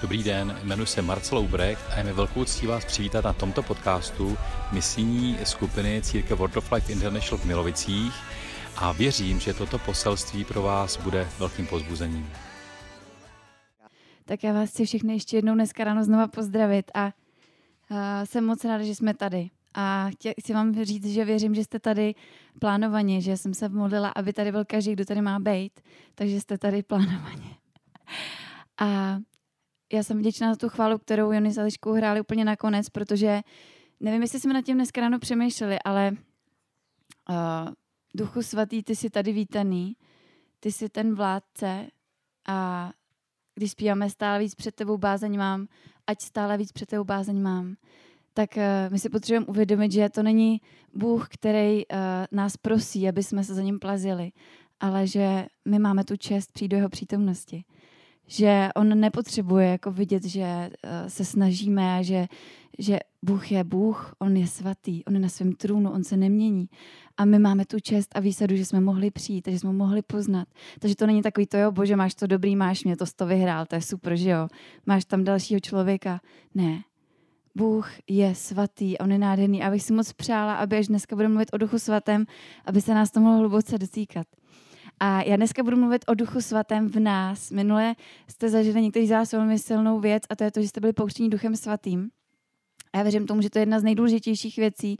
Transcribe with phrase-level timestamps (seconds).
[0.00, 3.62] Dobrý den, jmenuji se Marcel Ubrecht a je mi velkou ctí vás přivítat na tomto
[3.62, 4.38] podcastu
[4.72, 8.14] misijní skupiny Církev World of Life International v Milovicích
[8.76, 12.30] a věřím, že toto poselství pro vás bude velkým pozbuzením.
[14.24, 18.64] Tak já vás chci všechny ještě jednou dneska ráno znova pozdravit a uh, jsem moc
[18.64, 19.50] ráda, že jsme tady.
[19.74, 22.14] A chtěl, chci vám říct, že věřím, že jste tady
[22.58, 25.80] plánovaně, že jsem se modlila, aby tady byl každý, kdo tady má být,
[26.14, 27.56] takže jste tady plánovaně.
[28.78, 29.18] A
[29.92, 33.40] já jsem vděčná za tu chválu, kterou Jony s Ališkou hráli úplně nakonec, protože
[34.00, 36.12] nevím, jestli jsme nad tím dneska ráno přemýšleli, ale
[37.30, 37.36] uh,
[38.14, 39.96] Duchu svatý, ty jsi tady vítaný,
[40.60, 41.86] ty jsi ten vládce
[42.48, 42.90] a
[43.54, 45.66] když zpíváme stále víc před tebou bázeň mám,
[46.06, 47.74] ať stále víc před tebou bázeň mám,
[48.34, 50.60] tak uh, my si potřebujeme uvědomit, že to není
[50.94, 51.98] Bůh, který uh,
[52.32, 54.32] nás prosí, aby jsme se za ním plazili,
[54.80, 57.64] ale že my máme tu čest přijít do jeho přítomnosti
[58.30, 62.26] že on nepotřebuje jako vidět, že uh, se snažíme a že,
[62.78, 66.68] že Bůh je Bůh, on je svatý, on je na svém trůnu, on se nemění.
[67.16, 70.48] A my máme tu čest a výsadu, že jsme mohli přijít, že jsme mohli poznat.
[70.78, 73.66] Takže to není takový to, jo, bože, máš to dobrý, máš mě, to to vyhrál,
[73.66, 74.48] to je super, že jo.
[74.86, 76.20] Máš tam dalšího člověka.
[76.54, 76.82] Ne,
[77.54, 79.62] Bůh je svatý, on je nádherný.
[79.62, 82.26] A bych si moc přála, aby až dneska budeme mluvit o Duchu svatém,
[82.64, 84.26] aby se nás to mohlo hluboce dotýkat.
[85.00, 87.50] A já dneska budu mluvit o Duchu svatém v nás.
[87.50, 87.94] Minule
[88.28, 90.92] jste zažili některý z vás velmi silnou věc a to je to, že jste byli
[90.92, 92.10] pouštěni Duchem svatým.
[92.92, 94.96] A já věřím tomu, že to je jedna z nejdůležitějších věcí,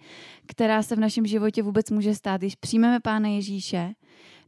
[0.47, 2.41] která se v našem životě vůbec může stát.
[2.41, 3.95] Když přijmeme Pána Ježíše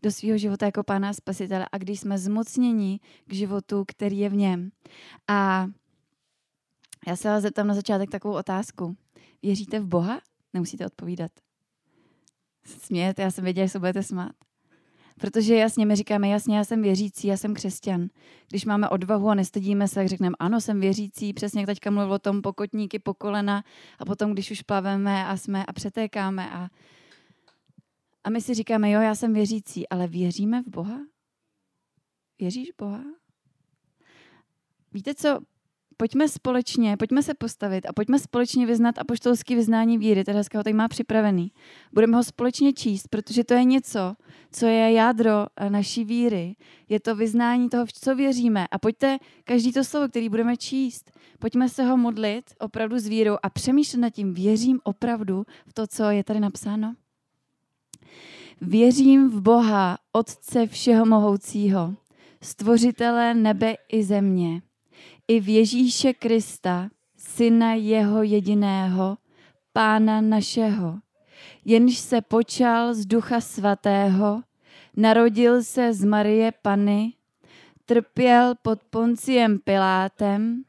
[0.02, 4.34] do svého života jako Pána Spasitele a když jsme zmocněni k životu, který je v
[4.34, 4.70] něm.
[5.28, 5.66] A
[7.06, 8.96] já se vás zeptám na začátek takovou otázku.
[9.42, 10.20] Věříte v Boha?
[10.54, 11.32] Nemusíte odpovídat.
[12.64, 14.32] Smějete, já jsem věděla, že se budete smát.
[15.22, 18.08] Protože jasně my říkáme, jasně, já jsem věřící, já jsem křesťan.
[18.48, 22.12] Když máme odvahu a nestydíme se, tak řekneme, ano, jsem věřící, přesně jak teďka mluvil
[22.12, 23.64] o tom pokotníky po kolena
[23.98, 26.68] a potom, když už plaveme a jsme a přetékáme a,
[28.24, 30.98] a my si říkáme, jo, já jsem věřící, ale věříme v Boha?
[32.38, 33.04] Věříš Boha?
[34.92, 35.40] Víte co,
[36.02, 40.24] pojďme společně, pojďme se postavit a pojďme společně vyznat apoštolský vyznání víry.
[40.24, 41.52] Teda ho tady má připravený.
[41.92, 44.14] Budeme ho společně číst, protože to je něco,
[44.52, 46.56] co je jádro eh, naší víry.
[46.88, 48.66] Je to vyznání toho, co věříme.
[48.70, 53.36] A pojďte, každý to slovo, který budeme číst, pojďme se ho modlit opravdu s vírou
[53.42, 56.94] a přemýšlet nad tím, věřím opravdu v to, co je tady napsáno.
[58.60, 61.94] Věřím v Boha, Otce všeho mohoucího,
[62.40, 64.62] stvořitele nebe i země
[65.32, 69.16] i v Ježíše Krista, syna jeho jediného,
[69.72, 70.98] pána našeho,
[71.64, 74.42] jenž se počal z ducha svatého,
[74.96, 77.12] narodil se z Marie Pany,
[77.84, 80.62] trpěl pod Ponciem Pilátem,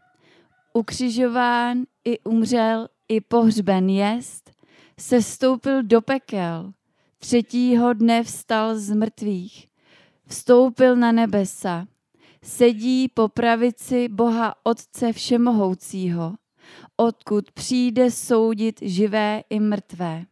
[0.74, 4.52] ukřižován i umřel i pohřben jest,
[5.00, 6.74] se stoupil do pekel,
[7.18, 9.68] třetího dne vstal z mrtvých,
[10.28, 11.88] vstoupil na nebesa,
[12.44, 16.36] sedí po pravici Boha Otce Všemohoucího,
[16.98, 20.26] odkud přijde soudit živé i mrtvé.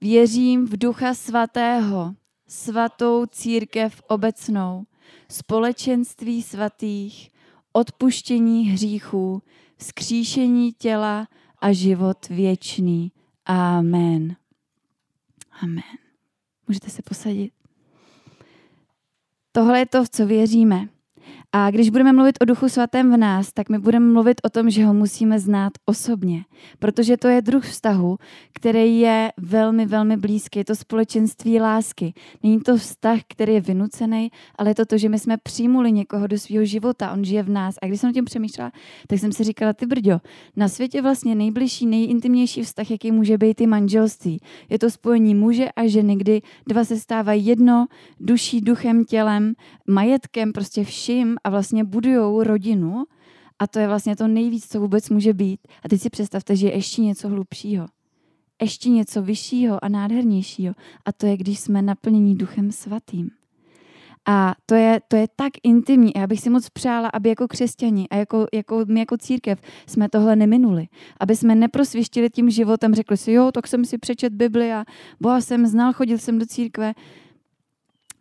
[0.00, 2.14] Věřím v Ducha Svatého,
[2.48, 4.84] svatou církev obecnou,
[5.30, 7.30] společenství svatých,
[7.72, 9.42] odpuštění hříchů,
[9.76, 11.28] vzkříšení těla
[11.58, 13.12] a život věčný.
[13.46, 14.36] Amen.
[15.62, 15.82] Amen.
[16.68, 17.52] Můžete se posadit.
[19.52, 20.88] Tohle je to, v co věříme.
[21.54, 24.70] A když budeme mluvit o Duchu Svatém v nás, tak my budeme mluvit o tom,
[24.70, 26.44] že ho musíme znát osobně,
[26.78, 28.18] protože to je druh vztahu,
[28.54, 30.58] který je velmi, velmi blízký.
[30.58, 32.14] Je to společenství lásky.
[32.42, 36.26] Není to vztah, který je vynucený, ale je to to, že my jsme přijmuli někoho
[36.26, 37.74] do svého života, on žije v nás.
[37.82, 38.72] A když jsem o tím přemýšlela,
[39.06, 40.18] tak jsem si říkala, ty brďo,
[40.56, 44.40] na světě vlastně nejbližší, nejintimnější vztah, jaký může být i manželství.
[44.68, 47.86] Je to spojení muže a ženy, kdy dva se stávají jedno,
[48.20, 49.52] duší, duchem, tělem,
[49.86, 53.04] majetkem, prostě vším a vlastně budují rodinu
[53.58, 55.60] a to je vlastně to nejvíc, co vůbec může být.
[55.82, 57.86] A teď si představte, že je ještě něco hlubšího.
[58.62, 60.74] Ještě něco vyššího a nádhernějšího.
[61.04, 63.30] A to je, když jsme naplnění duchem svatým.
[64.26, 66.12] A to je, to je tak intimní.
[66.16, 70.08] Já bych si moc přála, aby jako křesťani a jako, jako my jako církev jsme
[70.08, 70.88] tohle neminuli.
[71.20, 74.84] Aby jsme neprosvištili tím životem, řekli si, jo, tak jsem si přečet Bibli a
[75.20, 76.94] Boha jsem znal, chodil jsem do církve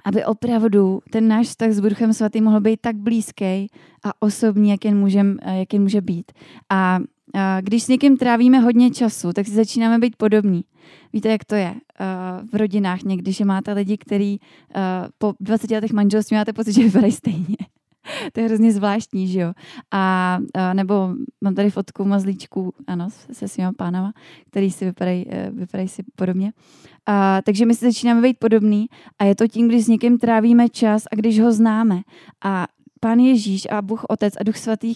[0.04, 3.68] aby opravdu ten náš vztah s Duchem Svatým mohl být tak blízký
[4.04, 6.32] a osobní, jak jen, můžem, jak jen může být.
[6.70, 7.00] A,
[7.34, 10.64] a když s někým trávíme hodně času, tak si začínáme být podobní.
[11.14, 14.82] Víte, jak to je uh, v rodinách někdy, že máte lidi, který uh,
[15.18, 17.58] po 20 letech manželství máte pocit, že vypadají stejně.
[18.34, 19.54] To je hrozně zvláštní, že jo.
[19.92, 21.10] A, a nebo
[21.42, 24.14] mám tady fotku mazlíčků, ano, se svýma pánama,
[24.48, 26.54] který si vypadají, eh, vypadají si podobně.
[27.06, 28.86] A, takže my si začínáme být podobný
[29.20, 32.02] a je to tím, když s někým trávíme čas a když ho známe.
[32.44, 32.68] A
[33.00, 34.94] Pán Ježíš a Bůh Otec a Duch Svatý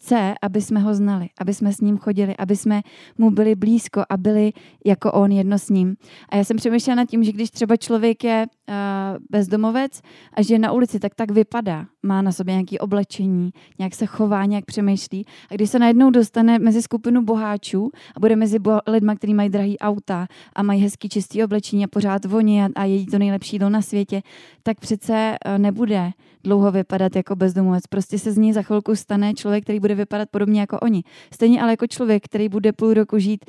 [0.00, 2.82] chce, aby jsme ho znali, aby jsme s ním chodili, aby jsme
[3.18, 4.52] mu byli blízko a byli
[4.86, 5.96] jako on jedno s ním.
[6.28, 8.74] A já jsem přemýšlela nad tím, že když třeba člověk je uh,
[9.30, 10.00] bezdomovec
[10.34, 11.86] a že je na ulici, tak tak vypadá.
[12.02, 15.24] Má na sobě nějaké oblečení, nějak se chová, nějak přemýšlí.
[15.50, 19.48] A když se najednou dostane mezi skupinu boháčů a bude mezi bo- lidma, kteří mají
[19.48, 20.26] drahý auta
[20.56, 23.82] a mají hezký čistý oblečení a pořád voní a, a jedí to nejlepší jídlo na
[23.82, 24.22] světě,
[24.62, 26.10] tak přece uh, nebude
[26.44, 27.86] dlouho vypadat jako bezdomovec.
[27.86, 31.02] Prostě se z něj za chvilku stane člověk, který bude vypadat podobně jako oni.
[31.34, 33.44] Stejně ale jako člověk, který bude půl roku žít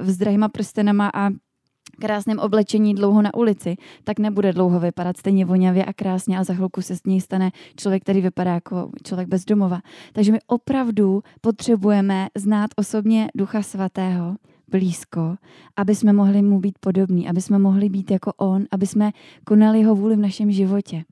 [0.00, 1.30] uh, s drahýma prstenama a
[2.00, 6.54] krásném oblečení dlouho na ulici, tak nebude dlouho vypadat stejně vonavě a krásně a za
[6.54, 9.80] chvilku se z něj stane člověk, který vypadá jako člověk bez domova.
[10.12, 14.36] Takže my opravdu potřebujeme znát osobně Ducha Svatého,
[14.70, 15.36] blízko,
[15.76, 19.10] aby jsme mohli mu být podobní, aby jsme mohli být jako on, aby jsme
[19.44, 21.04] konali jeho vůli v našem životě.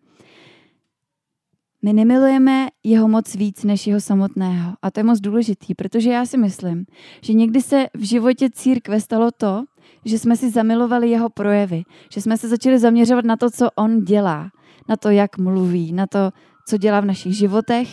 [1.82, 4.72] My nemilujeme jeho moc víc než jeho samotného.
[4.82, 6.86] A to je moc důležitý, protože já si myslím,
[7.22, 9.64] že někdy se v životě církve stalo to,
[10.04, 11.82] že jsme si zamilovali jeho projevy,
[12.12, 14.50] že jsme se začali zaměřovat na to, co on dělá,
[14.88, 16.30] na to, jak mluví, na to,
[16.68, 17.88] co dělá v našich životech.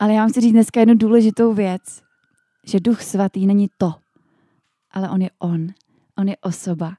[0.00, 1.82] Ale já vám chci říct dneska jednu důležitou věc,
[2.66, 3.94] že Duch Svatý není to,
[4.90, 5.66] ale on je on.
[6.18, 6.94] On je osoba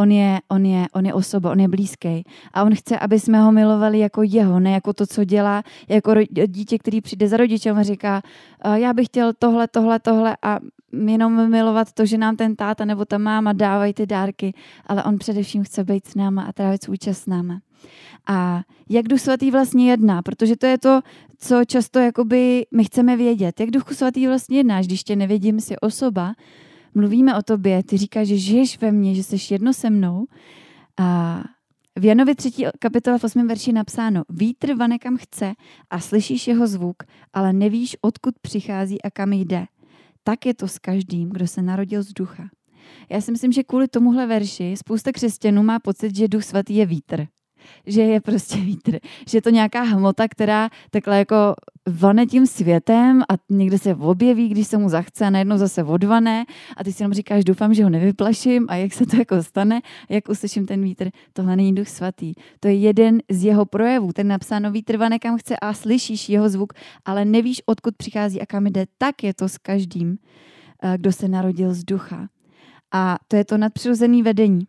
[0.00, 2.24] on je, on, je, on je osoba, on je blízký.
[2.52, 6.14] A on chce, aby jsme ho milovali jako jeho, ne jako to, co dělá, jako
[6.46, 8.22] dítě, který přijde za rodičem a říká,
[8.74, 10.58] já bych chtěl tohle, tohle, tohle a
[10.92, 14.54] jenom milovat to, že nám ten táta nebo ta máma dávají ty dárky,
[14.86, 17.60] ale on především chce být s náma a trávit svůj čas s náma.
[18.26, 21.00] A jak Duch Svatý vlastně jedná, protože to je to,
[21.38, 23.60] co často jakoby my chceme vědět.
[23.60, 26.34] Jak Duch Svatý vlastně jednáš, když tě nevědím si osoba,
[26.94, 30.26] mluvíme o tobě, ty říkáš, že žiješ ve mně, že jsi jedno se mnou.
[30.98, 31.40] A
[31.98, 32.50] v Janovi 3.
[32.78, 33.48] kapitole v 8.
[33.48, 35.52] verši napsáno, vítr vane kam chce
[35.90, 37.02] a slyšíš jeho zvuk,
[37.32, 39.66] ale nevíš, odkud přichází a kam jde.
[40.24, 42.48] Tak je to s každým, kdo se narodil z ducha.
[43.10, 46.86] Já si myslím, že kvůli tomuhle verši spousta křesťanů má pocit, že duch svatý je
[46.86, 47.26] vítr
[47.86, 48.98] že je prostě vítr.
[49.28, 51.54] Že je to nějaká hmota, která takhle jako
[51.88, 56.44] vane tím světem a někde se objeví, když se mu zachce a najednou zase odvané
[56.76, 59.80] a ty si jenom říkáš, doufám, že ho nevyplaším a jak se to jako stane,
[60.08, 61.10] jak uslyším ten vítr.
[61.32, 62.32] Tohle není duch svatý.
[62.60, 64.12] To je jeden z jeho projevů.
[64.12, 66.72] Ten napsáno vítr vane kam chce a slyšíš jeho zvuk,
[67.04, 68.86] ale nevíš, odkud přichází a kam jde.
[68.98, 70.18] Tak je to s každým,
[70.82, 72.28] eh, kdo se narodil z ducha.
[72.92, 74.66] A to je to nadpřirozené vedení.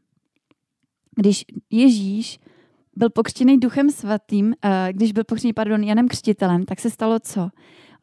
[1.16, 2.40] Když Ježíš
[2.96, 7.50] byl pokřtěný duchem svatým, eh, když byl pokřtěný, pardon, Janem Křtitelem, tak se stalo co?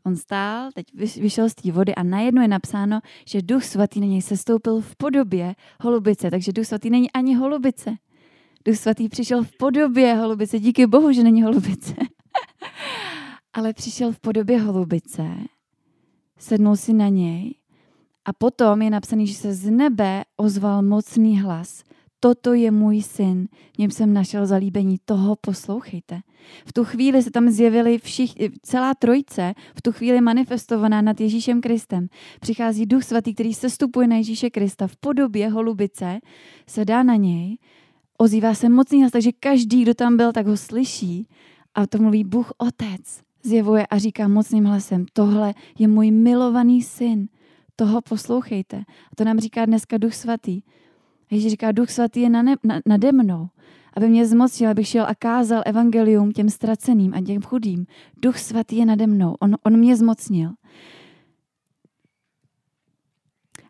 [0.05, 0.87] On stál, teď
[1.21, 4.97] vyšel z té vody a najednou je napsáno, že duch svatý na něj sestoupil v
[4.97, 6.31] podobě holubice.
[6.31, 7.97] Takže duch svatý není ani holubice.
[8.65, 10.59] Duch svatý přišel v podobě holubice.
[10.59, 11.95] Díky bohu, že není holubice.
[13.53, 15.29] Ale přišel v podobě holubice,
[16.39, 17.55] sednul si na něj
[18.25, 21.85] a potom je napsaný, že se z nebe ozval mocný hlas
[22.21, 23.49] toto je můj syn,
[23.79, 26.21] něm jsem našel zalíbení, toho poslouchejte.
[26.67, 31.61] V tu chvíli se tam zjevili všich, celá trojce, v tu chvíli manifestovaná nad Ježíšem
[31.61, 32.09] Kristem.
[32.41, 36.21] Přichází duch svatý, který sestupuje na Ježíše Krista v podobě holubice,
[36.67, 37.59] se dá na něj,
[38.19, 41.29] ozývá se mocný hlas, takže každý, kdo tam byl, tak ho slyší
[41.75, 43.21] a to mluví Bůh Otec.
[43.43, 47.29] Zjevuje a říká mocným hlasem, tohle je můj milovaný syn,
[47.77, 48.77] toho poslouchejte.
[48.77, 50.63] A to nám říká dneska Duch Svatý.
[51.31, 53.49] Ježíš říká, Duch Svatý je nade, na, nade mnou,
[53.97, 57.87] aby mě zmocnil, abych šel a kázal evangelium těm ztraceným a těm chudým.
[58.23, 60.51] Duch Svatý je nade mnou, on, on mě zmocnil.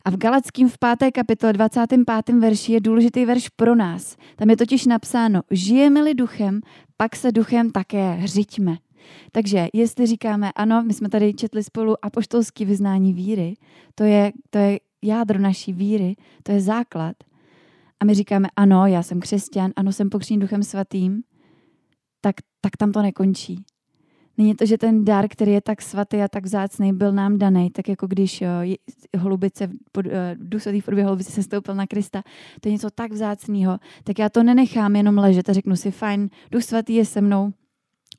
[0.04, 1.10] A v Galackým v 5.
[1.10, 2.00] kapitole 25.
[2.38, 4.16] verši je důležitý verš pro nás.
[4.36, 6.60] Tam je totiž napsáno, žijeme-li duchem,
[6.96, 8.76] pak se duchem také řiďme.
[9.32, 13.54] Takže jestli říkáme, ano, my jsme tady četli spolu apoštolský vyznání víry,
[13.94, 17.16] to je, to je jádro naší víry, to je základ,
[18.00, 21.22] a my říkáme, ano, já jsem křesťan, ano, jsem pokřtěn duchem svatým,
[22.20, 23.64] tak, tak tam to nekončí.
[24.38, 27.70] Není to, že ten dar, který je tak svatý a tak vzácný, byl nám daný,
[27.70, 30.02] tak jako když uh, holubice, uh,
[30.34, 32.22] duch svatý v podobě holubice se stoupil na Krista,
[32.60, 36.30] to je něco tak vzácného, tak já to nenechám jenom ležet a řeknu si, fajn,
[36.52, 37.52] duch svatý je se mnou,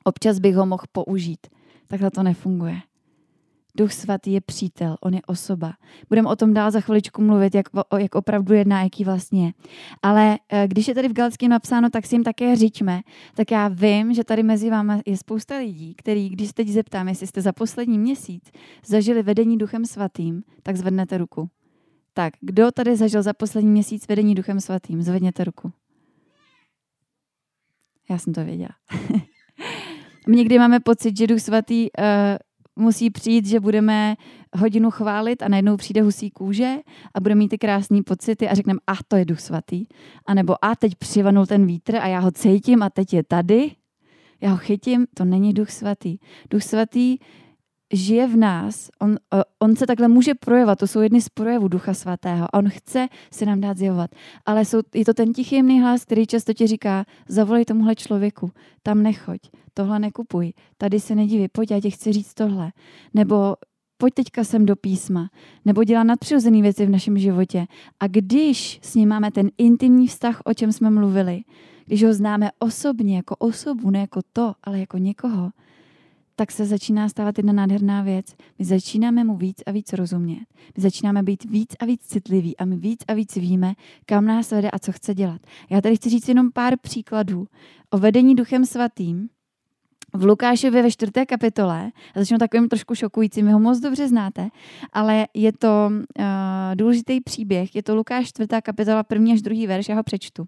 [0.03, 1.47] občas bych ho mohl použít.
[1.87, 2.81] Takhle to nefunguje.
[3.75, 5.73] Duch svatý je přítel, on je osoba.
[6.09, 7.65] Budeme o tom dál za chviličku mluvit, jak,
[7.97, 9.51] jak opravdu jedná, jaký vlastně je.
[10.01, 13.01] Ale eh, když je tady v Galackém napsáno, tak si jim také říčme,
[13.35, 17.07] tak já vím, že tady mezi vámi je spousta lidí, který, když se teď zeptám,
[17.07, 18.51] jestli jste za poslední měsíc
[18.85, 21.49] zažili vedení Duchem svatým, tak zvednete ruku.
[22.13, 25.01] Tak, kdo tady zažil za poslední měsíc vedení Duchem svatým?
[25.01, 25.71] Zvedněte ruku.
[28.09, 28.75] Já jsem to věděla.
[30.27, 32.05] My někdy máme pocit, že Duch Svatý uh,
[32.79, 34.15] musí přijít, že budeme
[34.57, 36.75] hodinu chválit a najednou přijde husí kůže
[37.13, 39.85] a bude mít ty krásné pocity a řekneme, a to je Duch Svatý.
[40.25, 43.71] A nebo a teď přivanul ten vítr a já ho cítím a teď je tady.
[44.41, 46.17] Já ho chytím, to není Duch Svatý.
[46.49, 47.17] Duch Svatý
[47.93, 49.17] žije v nás, on,
[49.59, 52.45] on se takhle může projevovat, to jsou jedny z projevů Ducha Svatého.
[52.45, 54.11] A on chce se nám dát zjevovat.
[54.45, 58.51] Ale jsou, je to ten tichý jemný hlas, který často ti říká, zavolej tomuhle člověku,
[58.83, 59.39] tam nechoď,
[59.73, 62.71] tohle nekupuj, tady se nedívej, pojď, já ti chci říct tohle.
[63.13, 63.55] Nebo
[63.97, 65.29] pojď teďka sem do písma,
[65.65, 67.65] nebo dělá nadpřirozené věci v našem životě.
[67.99, 71.41] A když s ním máme ten intimní vztah, o čem jsme mluvili,
[71.85, 75.49] když ho známe osobně, jako osobu, ne jako to, ale jako někoho,
[76.39, 78.25] tak se začíná stávat jedna nádherná věc.
[78.59, 80.45] My začínáme mu víc a víc rozumět.
[80.77, 83.73] My začínáme být víc a víc citliví a my víc a víc víme,
[84.05, 85.41] kam nás vede a co chce dělat.
[85.69, 87.47] Já tady chci říct jenom pár příkladů
[87.89, 89.29] o vedení duchem svatým,
[90.13, 94.49] v Lukášově ve čtvrté kapitole, a začnu takovým trošku šokujícím, vy ho moc dobře znáte,
[94.93, 96.25] ale je to uh,
[96.75, 100.45] důležitý příběh, je to Lukáš čtvrtá kapitola, první až druhý verš, já ho přečtu.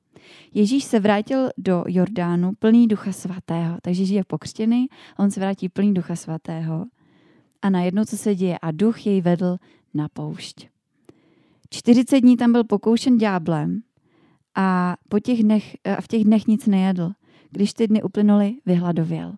[0.54, 4.88] Ježíš se vrátil do Jordánu plný ducha svatého, takže Ježíš je pokřtěný,
[5.20, 6.86] on se vrátí plný ducha svatého
[7.62, 9.58] a najednou co se děje a duch jej vedl
[9.94, 10.68] na poušť.
[11.70, 13.82] 40 dní tam byl pokoušen ďáblem
[14.56, 17.12] a po těch dnech, a v těch dnech nic nejedl.
[17.50, 19.34] Když ty dny uplynuly, vyhladověl.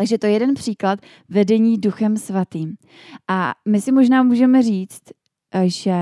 [0.00, 2.76] Takže to je jeden příklad vedení duchem svatým.
[3.28, 5.02] A my si možná můžeme říct,
[5.54, 5.94] eh, že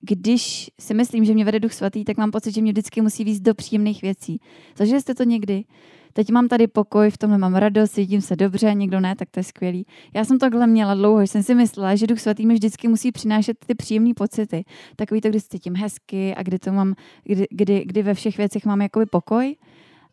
[0.00, 3.24] když si myslím, že mě vede duch svatý, tak mám pocit, že mě vždycky musí
[3.24, 4.40] víc do příjemných věcí.
[4.76, 5.64] Zažili jste to někdy?
[6.12, 9.40] Teď mám tady pokoj, v tomhle mám radost, cítím se dobře, někdo ne, tak to
[9.40, 9.86] je skvělý.
[10.14, 13.56] Já jsem takhle měla dlouho, jsem si myslela, že Duch Svatý mi vždycky musí přinášet
[13.66, 14.64] ty příjemné pocity.
[14.96, 18.36] Takový to, kdy se cítím hezky a kdy, to mám, kdy, kdy, kdy ve všech
[18.36, 19.56] věcech mám jakoby pokoj.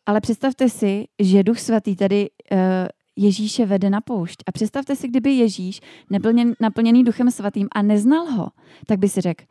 [0.09, 2.57] Ale představte si, že Duch Svatý tady uh,
[3.15, 4.43] Ježíše vede na poušť.
[4.47, 8.49] A představte si, kdyby Ježíš nebyl naplněný Duchem Svatým a neznal ho,
[8.87, 9.45] tak by si řekl,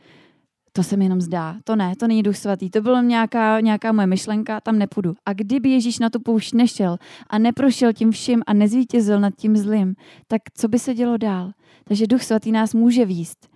[0.72, 3.92] to se mi jenom zdá, to ne, to není duch svatý, to byla nějaká, nějaká
[3.92, 5.14] moje myšlenka, tam nepůjdu.
[5.26, 6.96] A kdyby Ježíš na tu poušť nešel
[7.30, 9.94] a neprošel tím vším a nezvítězil nad tím zlým,
[10.28, 11.50] tak co by se dělo dál?
[11.84, 13.48] Takže duch svatý nás může výst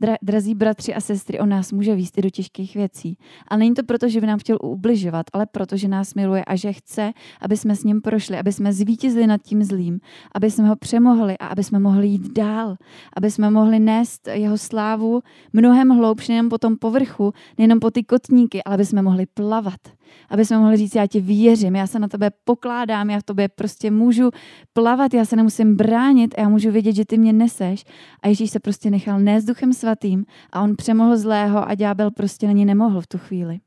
[0.00, 3.18] dra, drazí bratři a sestry, on nás může výst i do těžkých věcí.
[3.48, 6.56] A není to proto, že by nám chtěl ubližovat, ale proto, že nás miluje a
[6.56, 10.00] že chce, aby jsme s ním prošli, aby jsme zvítězili nad tím zlým,
[10.34, 12.76] aby jsme ho přemohli a aby jsme mohli jít dál,
[13.16, 15.22] aby jsme mohli nést jeho slávu
[15.52, 19.80] mnohem hloubš, nejen po tom povrchu, nejenom po ty kotníky, ale aby jsme mohli plavat
[20.30, 23.48] aby jsme mohli říct, já ti věřím, já se na tebe pokládám, já v tobě
[23.48, 24.30] prostě můžu
[24.72, 27.84] plavat, já se nemusím bránit a já můžu vědět, že ty mě neseš.
[28.22, 32.46] A Ježíš se prostě nechal nést duchem svatým a on přemohl zlého a ďábel prostě
[32.46, 33.58] na ní nemohl v tu chvíli.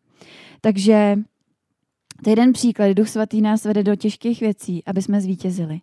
[0.62, 1.17] Takže
[2.24, 2.93] to je jeden příklad.
[2.93, 5.81] Duch svatý nás vede do těžkých věcí, aby jsme zvítězili.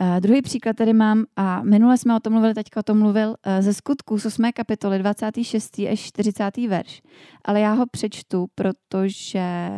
[0.00, 3.28] Uh, druhý příklad tady mám, a minule jsme o tom mluvili, teďka o tom mluvil,
[3.28, 4.50] uh, ze skutku z 8.
[4.54, 5.78] kapitoly 26.
[5.78, 6.56] až 40.
[6.56, 7.02] verš.
[7.44, 9.70] Ale já ho přečtu, protože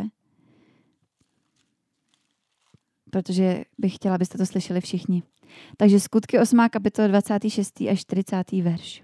[3.11, 5.23] protože bych chtěla, abyste to slyšeli všichni.
[5.77, 6.67] Takže skutky 8.
[6.71, 7.81] kapitola 26.
[7.91, 8.53] až 40.
[8.53, 9.03] verš.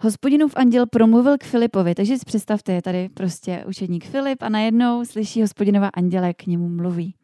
[0.00, 5.04] Hospodinův anděl promluvil k Filipovi, takže si představte, je tady prostě učedník Filip a najednou
[5.04, 7.14] slyší hospodinova anděle k němu mluví.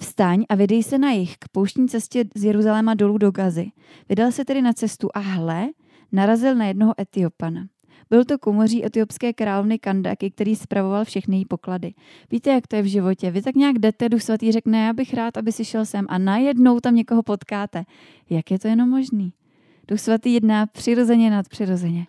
[0.00, 3.70] Vstaň a vydej se na jich k pouštní cestě z Jeruzaléma dolů do Gazy.
[4.08, 5.68] Vydal se tedy na cestu a hle,
[6.12, 7.66] narazil na jednoho Etiopana.
[8.10, 11.94] Byl to komoří etiopské královny Kandaky, který spravoval všechny její poklady.
[12.30, 13.30] Víte, jak to je v životě?
[13.30, 16.18] Vy tak nějak jdete, Duch Svatý řekne, já bych rád, aby si šel sem a
[16.18, 17.84] najednou tam někoho potkáte.
[18.30, 19.32] Jak je to jenom možný?
[19.88, 22.06] Duch Svatý jedná přirozeně nad přirozeně.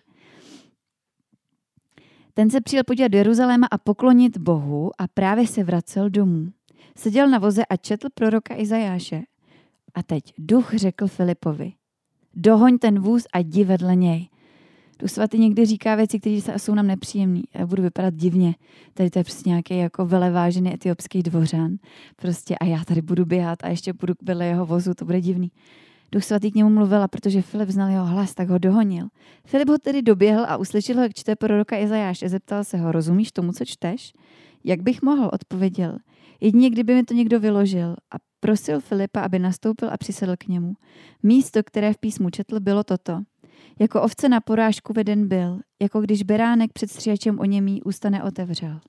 [2.34, 6.52] Ten se přijel podívat do Jeruzaléma a poklonit Bohu a právě se vracel domů.
[6.96, 9.22] Seděl na voze a četl proroka Izajáše.
[9.94, 11.72] A teď duch řekl Filipovi,
[12.34, 14.28] dohoň ten vůz a jdi vedle něj.
[14.98, 17.40] Duch svatý někdy říká věci, které jsou nám nepříjemné.
[17.54, 18.54] Já budu vypadat divně.
[18.94, 21.76] Tady to je prostě nějaký jako velevážený etiopský dvořan.
[22.16, 25.50] Prostě a já tady budu běhat a ještě budu vedle jeho vozu, to bude divný.
[26.12, 29.08] Duch svatý k němu mluvil a protože Filip znal jeho hlas, tak ho dohonil.
[29.44, 32.18] Filip ho tedy doběhl a uslyšel ho, jak čte proroka Izajáš.
[32.18, 34.12] Zeptal se ho, rozumíš tomu, co čteš?
[34.64, 35.98] Jak bych mohl, odpověděl.
[36.42, 37.96] Jedině, kdyby mi to někdo vyložil.
[38.10, 40.74] A prosil Filipa, aby nastoupil a přisedl k němu.
[41.22, 43.20] Místo, které v písmu četl, bylo toto.
[43.80, 48.80] Jako ovce na porážku veden byl, jako když beránek před stříhačem o němí ústa neotevřel.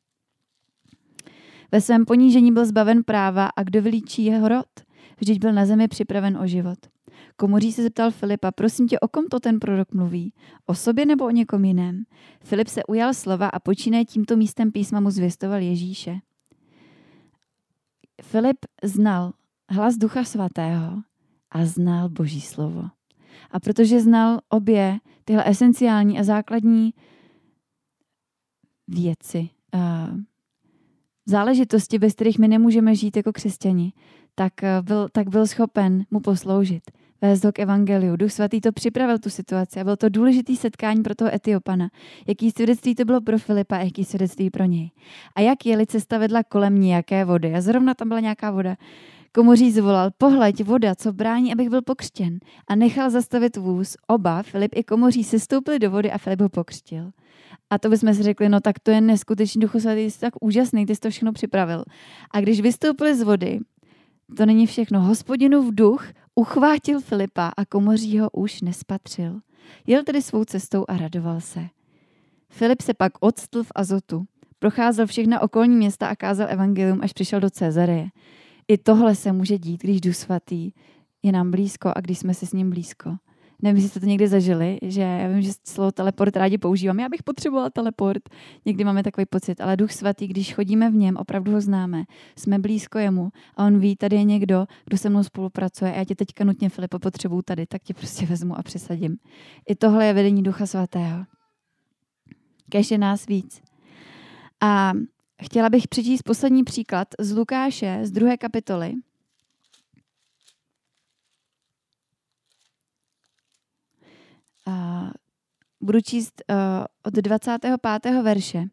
[1.71, 4.67] Ve svém ponížení byl zbaven práva a kdo vylíčí jeho rod?
[5.19, 6.77] Vždyť byl na zemi připraven o život.
[7.35, 10.33] Komoří se zeptal Filipa, prosím tě, o kom to ten prorok mluví?
[10.65, 12.03] O sobě nebo o někom jiném?
[12.43, 16.19] Filip se ujal slova a počínaje tímto místem písma mu zvěstoval Ježíše.
[18.33, 19.33] Filip znal
[19.69, 21.01] hlas Ducha Svatého
[21.51, 22.89] a znal Boží slovo.
[23.51, 26.93] A protože znal obě tyhle esenciální a základní
[28.87, 29.49] věci,
[31.25, 33.93] záležitosti, bez kterých my nemůžeme žít jako křesťani,
[34.35, 36.91] tak byl, tak byl schopen mu posloužit
[37.23, 38.15] vést ho k evangeliu.
[38.15, 41.89] Duch svatý to připravil tu situaci a bylo to důležitý setkání pro toho Etiopana.
[42.27, 44.91] Jaký svědectví to bylo pro Filipa a jaký svědectví pro něj.
[45.35, 47.55] A jak jeli cesta vedla kolem nějaké vody.
[47.55, 48.75] A zrovna tam byla nějaká voda.
[49.35, 52.39] Komoří zvolal, pohleď voda, co brání, abych byl pokřtěn.
[52.67, 53.97] A nechal zastavit vůz.
[54.07, 57.11] Oba, Filip i komoří, se stoupili do vody a Filip ho pokřtil.
[57.69, 60.85] A to bychom si řekli, no tak to je neskutečný duchu svatý, jsi tak úžasný,
[60.85, 61.83] ty jsi to všechno připravil.
[62.31, 63.59] A když vystoupili z vody,
[64.37, 65.01] to není všechno.
[65.01, 69.39] Hospodinův duch uchvátil Filipa a komoří ho už nespatřil.
[69.87, 71.67] Jel tedy svou cestou a radoval se.
[72.49, 74.25] Filip se pak odstl v Azotu.
[74.59, 78.09] Procházel všechna okolní města a kázal evangelium, až přišel do Cezareje.
[78.67, 80.71] I tohle se může dít, když Duch Svatý
[81.23, 83.15] je nám blízko a když jsme si s ním blízko.
[83.63, 86.99] Nevím, jestli jste to někdy zažili, že já vím, že slovo teleport rádi používám.
[86.99, 88.29] Já bych potřebovala teleport.
[88.65, 92.03] Někdy máme takový pocit, ale Duch Svatý, když chodíme v něm, opravdu ho známe,
[92.37, 96.05] jsme blízko jemu a on ví, tady je někdo, kdo se mnou spolupracuje a já
[96.05, 99.17] tě teďka nutně, Filipo, potřebuju tady, tak tě prostě vezmu a přesadím.
[99.69, 101.25] I tohle je vedení Ducha Svatého.
[102.69, 103.61] Kež je nás víc.
[104.61, 104.91] A
[105.43, 108.93] chtěla bych přečíst poslední příklad z Lukáše z druhé kapitoly,
[114.67, 115.09] Uh,
[115.81, 116.55] budu číst uh,
[117.03, 118.21] od 25.
[118.21, 118.63] verše.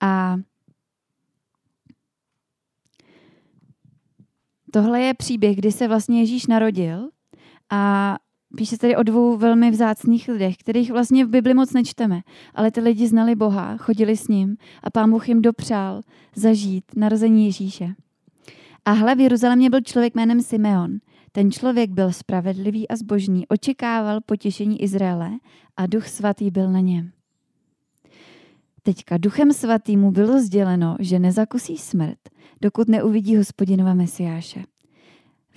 [0.00, 0.36] A
[4.72, 7.10] tohle je příběh, kdy se vlastně Ježíš narodil
[7.70, 8.14] a
[8.56, 12.20] píše tady o dvou velmi vzácných lidech, kterých vlastně v Bibli moc nečteme,
[12.54, 16.02] ale ty lidi znali Boha, chodili s ním a pán Bůh jim dopřál
[16.34, 17.94] zažít narození Ježíše.
[18.84, 20.98] A hle, v Jeruzalémě byl člověk jménem Simeon.
[21.38, 25.30] Ten člověk byl spravedlivý a zbožný, očekával potěšení Izraele
[25.76, 27.10] a duch svatý byl na něm.
[28.82, 32.18] Teďka duchem svatýmu bylo sděleno, že nezakusí smrt,
[32.60, 34.64] dokud neuvidí hospodinova mesiáše.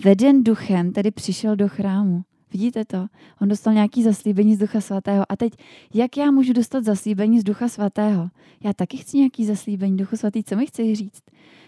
[0.03, 2.21] Veden duchem tedy přišel do chrámu.
[2.53, 3.07] Vidíte to?
[3.41, 5.25] On dostal nějaký zaslíbení z Ducha Svatého.
[5.29, 5.53] A teď,
[5.93, 8.29] jak já můžu dostat zaslíbení z Ducha Svatého?
[8.63, 9.97] Já taky chci nějaký zaslíbení.
[9.97, 11.23] Duchu Svatý, co mi chce říct?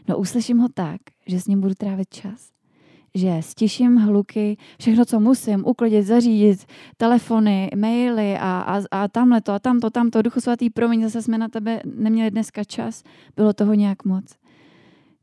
[0.07, 2.52] No uslyším ho tak, že s ním budu trávit čas
[3.15, 6.65] že stiším hluky, všechno, co musím, uklidit, zařídit,
[6.97, 11.37] telefony, maily a, a, a tamhle to a tamto, tamto, duchu svatý, promiň, zase jsme
[11.37, 13.03] na tebe neměli dneska čas,
[13.35, 14.25] bylo toho nějak moc.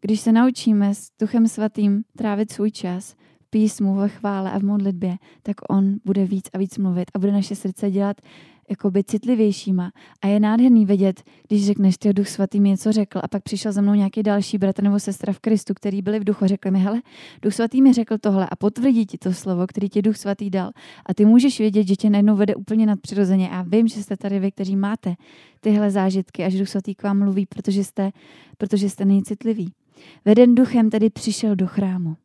[0.00, 4.62] Když se naučíme s duchem svatým trávit svůj čas v písmu, ve chvále a v
[4.62, 8.20] modlitbě, tak on bude víc a víc mluvit a bude naše srdce dělat
[8.70, 9.92] jakoby citlivějšíma.
[10.22, 13.72] A je nádherný vědět, když řekneš, ty Duch Svatý mi něco řekl a pak přišel
[13.72, 16.70] za mnou nějaký další bratr nebo sestra v Kristu, který byli v duchu a řekli
[16.70, 17.02] mi, hele,
[17.42, 20.70] Duch Svatý mi řekl tohle a potvrdí ti to slovo, který ti Duch Svatý dal.
[21.06, 23.50] A ty můžeš vědět, že tě najednou vede úplně nadpřirozeně.
[23.50, 25.14] A vím, že jste tady vy, kteří máte
[25.60, 28.10] tyhle zážitky, až Duch Svatý k vám mluví, protože jste,
[28.58, 29.72] protože jste nejcitliví.
[30.24, 32.16] Veden duchem tedy přišel do chrámu.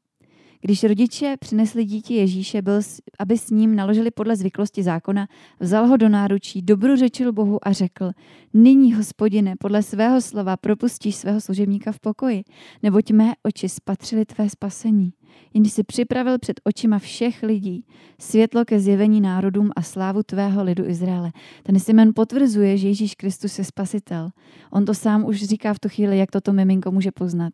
[0.61, 2.81] Když rodiče přinesli dítě Ježíše, byl,
[3.19, 5.27] aby s ním naložili podle zvyklosti zákona,
[5.59, 8.11] vzal ho do náručí, dobrořečil Bohu a řekl,
[8.53, 12.43] nyní, hospodine, podle svého slova propustíš svého služebníka v pokoji,
[12.83, 15.13] neboť mé oči spatřili tvé spasení.
[15.53, 17.85] Jenž si připravil před očima všech lidí
[18.19, 21.31] světlo ke zjevení národům a slávu tvého lidu Izraele.
[21.63, 24.29] Ten Simen potvrzuje, že Ježíš Kristus je spasitel.
[24.71, 27.53] On to sám už říká v tu chvíli, jak toto miminko může poznat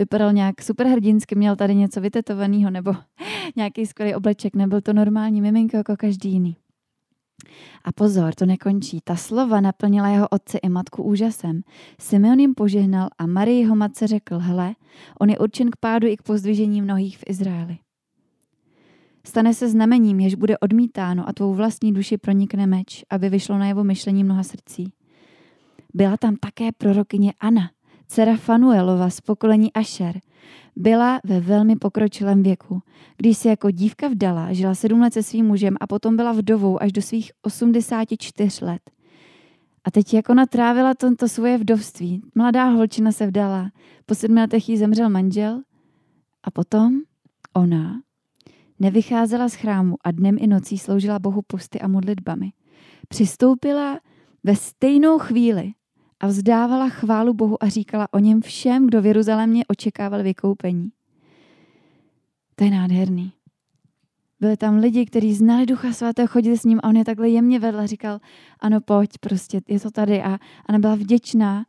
[0.00, 2.92] vypadal nějak superhrdinsky, měl tady něco vytetovaného nebo
[3.56, 6.56] nějaký skvělý obleček, nebyl to normální miminko jako každý jiný.
[7.84, 9.00] A pozor, to nekončí.
[9.04, 11.62] Ta slova naplnila jeho otce i matku úžasem.
[12.00, 14.74] Simeon jim požehnal a Marie jeho matce řekl, hele,
[15.20, 17.78] on je určen k pádu i k pozdvižení mnohých v Izraeli.
[19.26, 23.66] Stane se znamením, jež bude odmítáno a tvou vlastní duši pronikne meč, aby vyšlo na
[23.66, 24.92] jeho myšlení mnoha srdcí.
[25.94, 27.70] Byla tam také prorokyně Ana,
[28.10, 30.20] dcera Fanuelova z pokolení Asher,
[30.76, 32.82] byla ve velmi pokročilém věku.
[33.16, 36.82] Když se jako dívka vdala, žila sedm let se svým mužem a potom byla vdovou
[36.82, 38.90] až do svých 84 let.
[39.84, 43.70] A teď jak ona trávila tento svoje vdovství, mladá holčina se vdala,
[44.06, 45.62] po sedmi letech jí zemřel manžel
[46.44, 47.00] a potom
[47.54, 48.00] ona
[48.78, 52.52] nevycházela z chrámu a dnem i nocí sloužila Bohu posty a modlitbami.
[53.08, 54.00] Přistoupila
[54.44, 55.72] ve stejnou chvíli
[56.20, 60.90] a vzdávala chválu Bohu a říkala o něm všem, kdo v Jeruzalémě očekával vykoupení.
[62.54, 63.32] To je nádherný.
[64.40, 67.58] Byli tam lidi, kteří znali Ducha Svatého, chodili s ním a on je takhle jemně
[67.58, 68.20] vedl a říkal,
[68.60, 70.22] ano, pojď, prostě je to tady.
[70.22, 71.64] A ona byla vděčná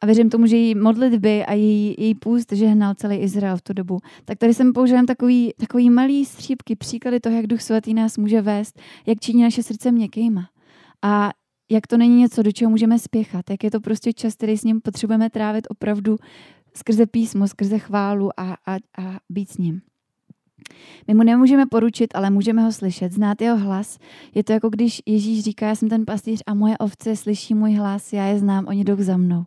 [0.00, 3.72] a věřím tomu, že její modlitby a její, její půst žehnal celý Izrael v tu
[3.72, 3.98] dobu.
[4.24, 8.42] Tak tady jsem použil takový, takový malý střípky, příklady toho, jak Duch Svatý nás může
[8.42, 10.48] vést, jak činí naše srdce měkkýma.
[11.02, 11.30] A
[11.70, 14.64] jak to není něco, do čeho můžeme spěchat, jak je to prostě čas, který s
[14.64, 16.16] ním potřebujeme trávit opravdu
[16.76, 19.80] skrze písmo, skrze chválu a, a, a být s ním.
[21.08, 23.98] My mu nemůžeme poručit, ale můžeme ho slyšet, znát jeho hlas.
[24.34, 27.74] Je to jako když Ježíš říká, já jsem ten pastýř a moje ovce slyší můj
[27.74, 29.44] hlas, já je znám, oni jdou za mnou.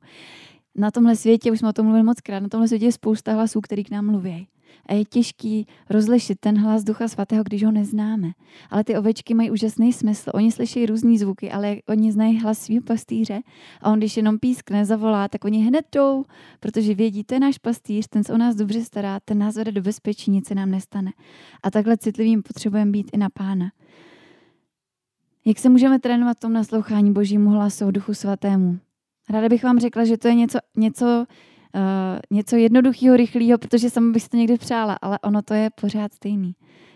[0.75, 3.33] Na tomhle světě, už jsme o tom mluvili moc krát, na tomhle světě je spousta
[3.33, 4.47] hlasů, který k nám mluví.
[4.86, 8.31] A je těžký rozlišit ten hlas Ducha Svatého, když ho neznáme.
[8.69, 10.31] Ale ty ovečky mají úžasný smysl.
[10.33, 13.41] Oni slyší různé zvuky, ale oni znají hlas svého pastýře.
[13.81, 16.25] A on, když jenom pískne, zavolá, tak oni hned jdou,
[16.59, 19.71] protože vědí, to je náš pastýř, ten se o nás dobře stará, ten nás vede
[19.71, 21.12] do bezpečí, nic se nám nestane.
[21.63, 23.71] A takhle citlivým potřebujeme být i na pána.
[25.45, 28.79] Jak se můžeme trénovat v tom naslouchání Božímu hlasu, Duchu Svatému?
[29.29, 31.25] Ráda bych vám řekla, že to je něco, něco
[31.75, 31.81] uh,
[32.31, 36.13] něco jednoduchého, rychlého, protože sama bych si to někdy přála, ale ono to je pořád
[36.13, 36.55] stejný.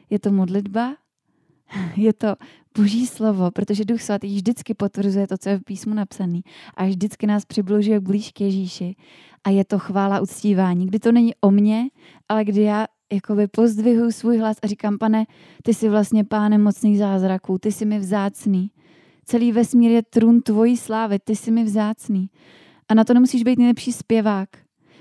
[0.10, 0.96] Je to modlitba,
[1.96, 2.36] je to
[2.78, 6.40] boží slovo, protože Duch Svatý vždycky potvrzuje to, co je v písmu napsané
[6.76, 8.96] a vždycky nás přibližuje blíž k Ježíši.
[9.44, 11.90] A je to chvála uctívání, kdy to není o mně,
[12.30, 15.26] ale kdy já jakoby pozdvihuji svůj hlas a říkám, pane,
[15.64, 18.72] ty jsi vlastně pánem mocných zázraků, ty jsi mi vzácný.
[19.26, 22.30] Celý vesmír je trůn tvojí slávy, ty jsi mi vzácný.
[22.90, 24.50] A na to nemusíš být nejlepší zpěvák.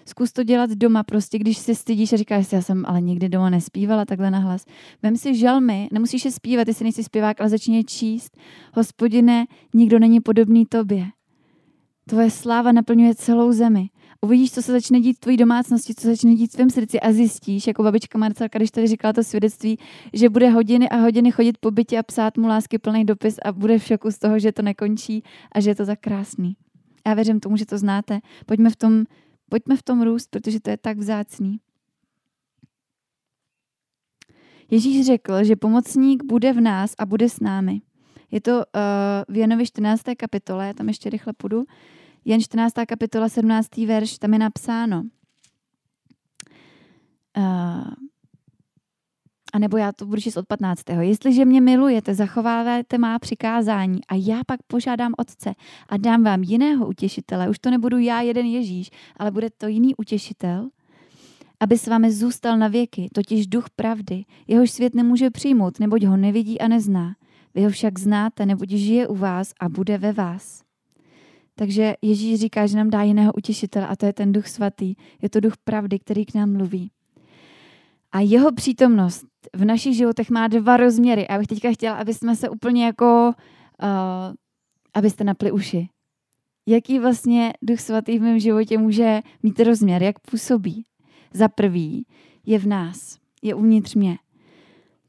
[0.09, 3.29] Zkus to dělat doma, prostě když se stydíš a říkáš si, já jsem ale nikdy
[3.29, 4.65] doma nespívala takhle na hlas.
[5.03, 8.37] Vem si žalmy, nemusíš je zpívat, jestli nejsi zpěvák, ale začni je číst.
[8.75, 11.07] Hospodine, nikdo není podobný tobě.
[12.09, 13.89] Tvoje sláva naplňuje celou zemi.
[14.21, 17.13] Uvidíš, co se začne dít v tvojí domácnosti, co začne dít v tvém srdci a
[17.13, 19.79] zjistíš, jako babička Marcelka, když tady říkala to svědectví,
[20.13, 23.53] že bude hodiny a hodiny chodit po bytě a psát mu lásky plný dopis a
[23.53, 26.57] bude v šoku z toho, že to nekončí a že je to tak krásný.
[27.07, 28.21] Já věřím tomu, že to znáte.
[28.47, 29.05] Pojďme v tom
[29.49, 31.61] Pojďme v tom růst, protože to je tak vzácný.
[34.71, 37.81] Ježíš řekl, že pomocník bude v nás a bude s námi.
[38.31, 38.63] Je to uh,
[39.29, 40.03] v Janovi 14.
[40.17, 41.65] kapitole, tam ještě rychle půjdu.
[42.25, 42.75] Jan 14.
[42.89, 43.77] kapitola, 17.
[43.77, 45.03] verš, tam je napsáno.
[47.37, 48.06] Uh,
[49.57, 50.83] a nebo já to budu číst od 15.
[51.01, 55.55] Jestliže mě milujete, zachováváte má přikázání a já pak požádám Otce
[55.89, 59.95] a dám vám jiného utěšitele, už to nebudu já jeden Ježíš, ale bude to jiný
[59.95, 60.69] utěšitel,
[61.61, 66.17] aby s vámi zůstal na věky, totiž duch pravdy, jehož svět nemůže přijmout, neboť ho
[66.17, 67.15] nevidí a nezná.
[67.55, 70.63] Vy ho však znáte, neboť žije u vás a bude ve vás.
[71.55, 74.95] Takže Ježíš říká, že nám dá jiného utěšitele a to je ten duch svatý.
[75.23, 76.91] Je to duch pravdy, který k nám mluví.
[78.13, 81.29] A jeho přítomnost v našich životech má dva rozměry.
[81.29, 83.33] A já bych teďka chtěla, aby jsme se úplně jako,
[83.83, 84.35] uh,
[84.95, 85.89] abyste napli uši.
[86.69, 90.85] Jaký vlastně Duch Svatý v mém životě může mít rozměr, jak působí?
[91.33, 92.07] Za prvý
[92.47, 94.19] je v nás, je uvnitř mě.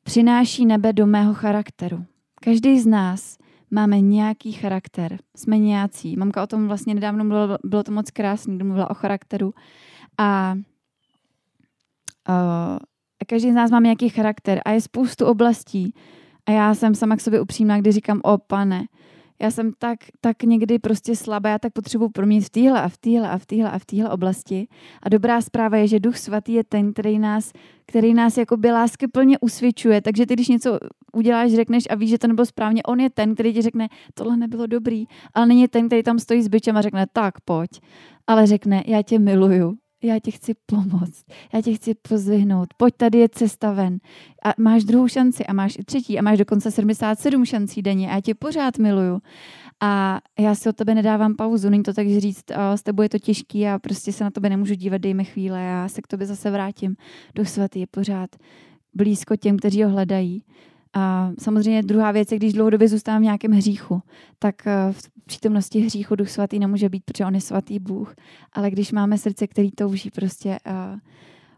[0.03, 2.05] Přináší nebe do mého charakteru.
[2.41, 3.37] Každý z nás
[3.71, 6.15] máme nějaký charakter, jsme nějací.
[6.15, 9.53] Mamka o tom vlastně nedávno bylo, bylo to moc krásný, kdy mluvila o charakteru.
[10.17, 10.55] A
[12.29, 12.77] uh,
[13.27, 15.93] každý z nás má nějaký charakter a je spoustu oblastí.
[16.45, 18.83] A já jsem sama k sobě upřímná, kdy říkám, o pane,
[19.41, 22.97] já jsem tak, tak někdy prostě slabá, já tak potřebuji proměnit v téhle a v
[22.97, 24.67] téhle a v téhle a v téhle oblasti.
[25.03, 27.51] A dobrá zpráva je, že Duch Svatý je ten, který nás,
[27.85, 30.01] který nás jako by lásky plně usvědčuje.
[30.01, 30.79] Takže ty, když něco
[31.13, 34.37] uděláš, řekneš a víš, že to nebylo správně, on je ten, který ti řekne, tohle
[34.37, 37.81] nebylo dobrý, ale není ten, který tam stojí s byčem a řekne, tak pojď.
[38.27, 43.17] Ale řekne, já tě miluju já ti chci pomoct, já ti chci pozvihnout, pojď tady
[43.17, 43.97] je cesta ven.
[44.45, 48.15] A máš druhou šanci a máš i třetí a máš dokonce 77 šancí denně a
[48.15, 49.21] já tě pořád miluju.
[49.79, 52.43] A já si od tebe nedávám pauzu, není to tak říct,
[52.75, 55.61] s tebou je to těžký a prostě se na tebe nemůžu dívat, dej mi chvíle,
[55.61, 56.95] já se k tobě zase vrátím.
[57.35, 58.29] Duch svatý je pořád
[58.93, 60.43] blízko těm, kteří ho hledají.
[60.93, 64.01] A samozřejmě druhá věc je, když dlouhodobě zůstávám v nějakém hříchu,
[64.39, 64.93] tak eh,
[65.27, 68.15] přítomnosti hříchu Duch Svatý nemůže být, protože on je svatý Bůh.
[68.53, 70.99] Ale když máme srdce, který touží prostě uh,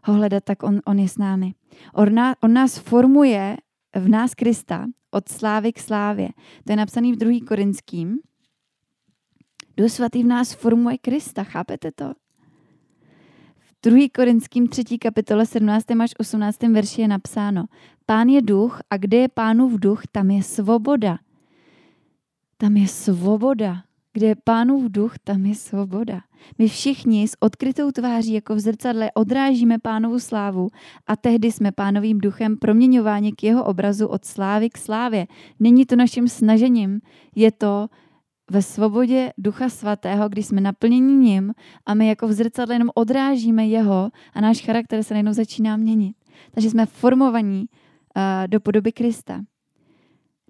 [0.04, 1.54] ho hledat, tak on, on je s námi.
[1.94, 3.56] On, on nás formuje
[3.96, 6.28] v nás Krista od slávy k slávě.
[6.64, 7.40] To je napsaný v 2.
[7.48, 8.18] Korinským.
[9.76, 12.12] Duch Svatý v nás formuje Krista, chápete to?
[13.82, 14.08] 2.
[14.14, 14.98] Korinským 3.
[14.98, 15.90] kapitole 17.
[15.90, 16.62] až 18.
[16.62, 17.64] verši je napsáno
[18.06, 21.18] Pán je duch a kde je pánův duch, tam je svoboda.
[22.60, 23.82] Tam je svoboda.
[24.12, 26.20] Kde je pánův duch, tam je svoboda.
[26.58, 30.68] My všichni s odkrytou tváří jako v zrcadle odrážíme pánovu slávu
[31.06, 35.26] a tehdy jsme pánovým duchem proměňováni k jeho obrazu od slávy k slávě.
[35.60, 37.00] Není to naším snažením,
[37.36, 37.88] je to
[38.50, 41.54] ve svobodě Ducha Svatého, když jsme naplněni ním
[41.86, 46.16] a my jako v zrcadle jenom odrážíme jeho a náš charakter se najednou začíná měnit.
[46.50, 47.60] Takže jsme formovaní
[48.16, 49.40] uh, do podoby Krista.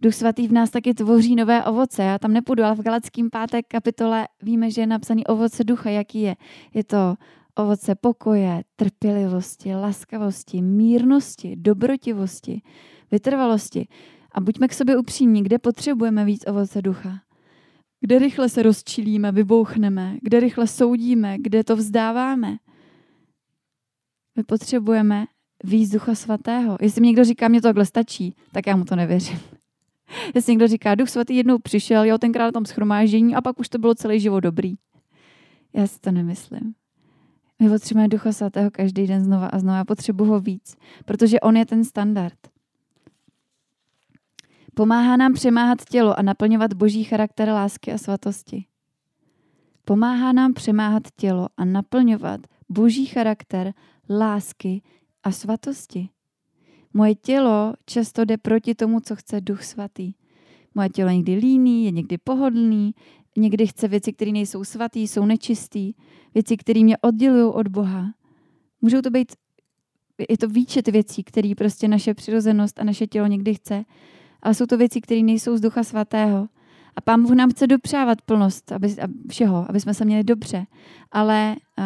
[0.03, 2.03] Duch svatý v nás taky tvoří nové ovoce.
[2.03, 6.21] Já tam nepůjdu, ale v Galackým pátek kapitole víme, že je napsaný ovoce ducha, jaký
[6.21, 6.37] je.
[6.75, 7.15] Je to
[7.55, 12.63] ovoce pokoje, trpělivosti, laskavosti, mírnosti, dobrotivosti,
[13.11, 13.89] vytrvalosti.
[14.33, 17.21] A buďme k sobě upřímní, kde potřebujeme víc ovoce ducha.
[18.01, 22.57] Kde rychle se rozčilíme, vybouchneme, kde rychle soudíme, kde to vzdáváme.
[24.37, 25.27] My potřebujeme
[25.65, 26.77] víc ducha svatého.
[26.81, 29.60] Jestli mi někdo říká, mě to takhle stačí, tak já mu to nevěřím.
[30.35, 33.79] Jestli někdo říká, duch svatý jednou přišel, jo, tenkrát tam schromáždění a pak už to
[33.79, 34.75] bylo celý život dobrý.
[35.73, 36.75] Já si to nemyslím.
[37.59, 39.79] My potřebujeme ducha svatého každý den znova a znova.
[39.79, 42.39] Já potřebuji ho víc, protože on je ten standard.
[44.75, 48.65] Pomáhá nám přemáhat tělo a naplňovat boží charakter lásky a svatosti.
[49.85, 53.73] Pomáhá nám přemáhat tělo a naplňovat boží charakter
[54.11, 54.83] lásky
[55.23, 56.09] a svatosti.
[56.95, 60.13] Moje tělo často jde proti tomu, co chce Duch Svatý.
[60.75, 62.95] Moje tělo je někdy líný, je někdy pohodlný,
[63.37, 65.93] někdy chce věci, které nejsou svatý, jsou nečistý,
[66.35, 68.07] věci, které mě oddělují od Boha.
[68.83, 69.33] Můžou to být,
[70.29, 73.85] je to výčet věcí, které prostě naše přirozenost a naše tělo někdy chce,
[74.43, 76.49] ale jsou to věci, které nejsou z Ducha Svatého.
[76.97, 78.97] A Pán Bůh nám chce dopřávat plnost aby,
[79.29, 80.67] všeho, aby jsme se měli dobře.
[81.13, 81.85] Ale uh,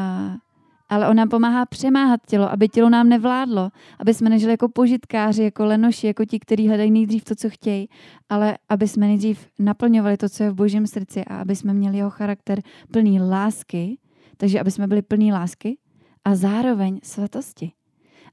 [0.88, 5.42] ale on nám pomáhá přemáhat tělo, aby tělo nám nevládlo, aby jsme nežili jako požitkáři,
[5.42, 7.88] jako lenoši, jako ti, kteří hledají nejdřív to, co chtějí,
[8.28, 11.96] ale aby jsme nejdřív naplňovali to, co je v božím srdci a aby jsme měli
[11.96, 12.60] jeho charakter
[12.92, 13.98] plný lásky,
[14.36, 15.78] takže aby jsme byli plní lásky
[16.24, 17.72] a zároveň svatosti.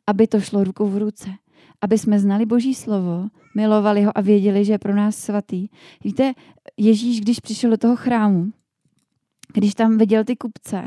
[0.08, 1.30] Aby to šlo rukou v ruce.
[1.82, 5.68] Aby jsme znali Boží slovo, milovali ho a věděli, že je pro nás svatý.
[6.04, 6.34] Víte,
[6.78, 8.52] Ježíš, když přišel do toho chrámu,
[9.54, 10.84] když tam viděl ty kupce,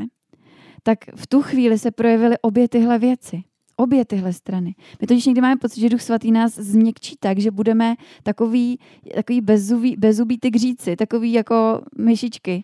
[0.87, 3.43] tak v tu chvíli se projevily obě tyhle věci.
[3.77, 4.75] Obě tyhle strany.
[5.01, 8.79] My totiž někdy máme pocit, že Duch Svatý nás změkčí tak, že budeme takový,
[9.15, 12.63] takový bezzubí, bezzubí tygříci, takový jako myšičky,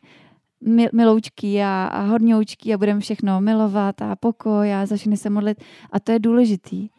[0.62, 5.64] mil, miloučky a, a hodňoučky a budeme všechno milovat a pokoj a začne se modlit.
[5.92, 6.90] A to je důležitý.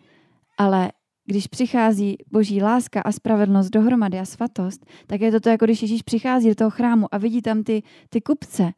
[0.58, 0.92] Ale
[1.24, 5.82] když přichází boží láska a spravedlnost dohromady a svatost, tak je to to, jako když
[5.82, 8.72] Ježíš přichází do toho chrámu a vidí tam ty, ty kupce.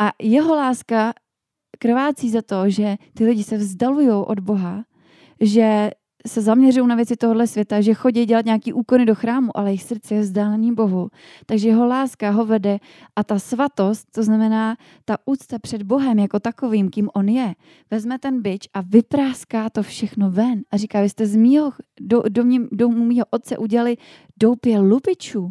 [0.00, 1.12] A jeho láska
[1.78, 4.84] krvácí za to, že ty lidi se vzdalují od Boha,
[5.40, 5.90] že
[6.26, 9.82] se zaměřují na věci tohohle světa, že chodí dělat nějaký úkony do chrámu, ale jejich
[9.82, 11.08] srdce je vzdálený Bohu.
[11.46, 12.78] Takže jeho láska ho vede
[13.16, 17.54] a ta svatost, to znamená ta úcta před Bohem jako takovým, kým on je,
[17.90, 22.22] vezme ten byč a vypráská to všechno ven a říká, vy jste z mýho, do,
[22.28, 23.96] do, mě, do mýho otce udělali
[24.40, 25.50] doupě lupičů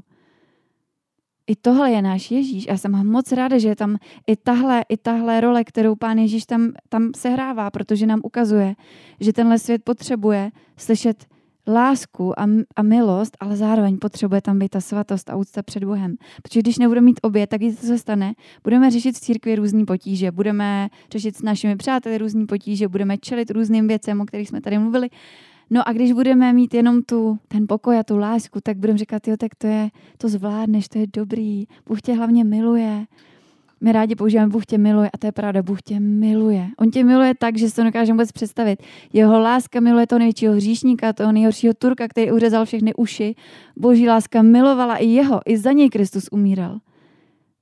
[1.49, 4.97] i tohle je náš Ježíš a jsem moc ráda, že je tam i tahle, i
[4.97, 8.75] tahle role, kterou pán Ježíš tam, tam sehrává, protože nám ukazuje,
[9.19, 11.25] že tenhle svět potřebuje slyšet
[11.67, 16.15] lásku a, a milost, ale zároveň potřebuje tam být ta svatost a úcta před Bohem.
[16.41, 18.33] Protože když nebudeme mít obě, tak co se stane?
[18.63, 23.51] Budeme řešit v církvi různý potíže, budeme řešit s našimi přáteli různý potíže, budeme čelit
[23.51, 25.09] různým věcem, o kterých jsme tady mluvili
[25.69, 29.27] No a když budeme mít jenom tu, ten pokoj a tu lásku, tak budeme říkat,
[29.27, 33.05] jo, tak to je, to zvládneš, to je dobrý, Bůh tě hlavně miluje.
[33.81, 36.67] My rádi používáme Bůh tě miluje a to je pravda, Bůh tě miluje.
[36.77, 38.83] On tě miluje tak, že se to dokážeme vůbec představit.
[39.13, 43.35] Jeho láska miluje toho největšího hříšníka, toho nejhoršího Turka, který uřezal všechny uši.
[43.77, 46.79] Boží láska milovala i jeho, i za něj Kristus umíral.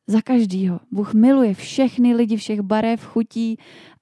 [0.07, 0.79] Za každýho.
[0.91, 3.57] Bůh miluje všechny lidi všech barev, chutí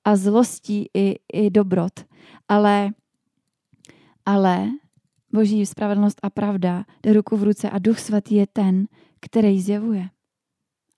[0.06, 1.94] a zlostí i, i dobrot.
[2.48, 2.90] Ale
[4.26, 4.70] ale
[5.34, 8.88] boží spravedlnost a pravda jde ruku v ruce a duch svatý je ten,
[9.22, 10.10] který zjevuje.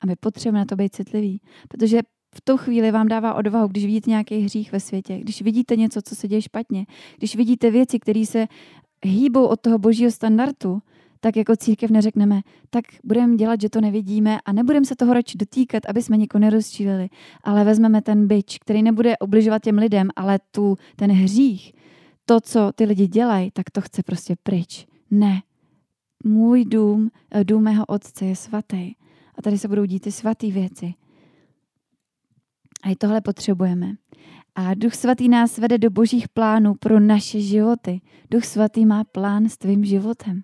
[0.01, 1.99] A my potřebujeme na to být citlivý, protože
[2.35, 6.01] v tu chvíli vám dává odvahu, když vidíte nějaký hřích ve světě, když vidíte něco,
[6.01, 6.85] co se děje špatně,
[7.17, 8.47] když vidíte věci, které se
[9.05, 10.79] hýbou od toho božího standardu,
[11.19, 15.37] tak jako církev neřekneme, tak budeme dělat, že to nevidíme a nebudeme se toho radši
[15.37, 17.09] dotýkat, aby jsme někoho nerozčílili,
[17.43, 21.73] ale vezmeme ten byč, který nebude obližovat těm lidem, ale tu, ten hřích,
[22.29, 24.87] to, co ty lidi dělají, tak to chce prostě pryč.
[25.11, 25.41] Ne.
[26.23, 28.93] Můj dům, eh, dům mého otce je svatý.
[29.35, 30.93] A tady se budou dít ty svaté věci.
[32.83, 33.93] A i tohle potřebujeme.
[34.55, 38.01] A Duch Svatý nás vede do božích plánů pro naše životy.
[38.31, 40.41] Duch Svatý má plán s tvým životem.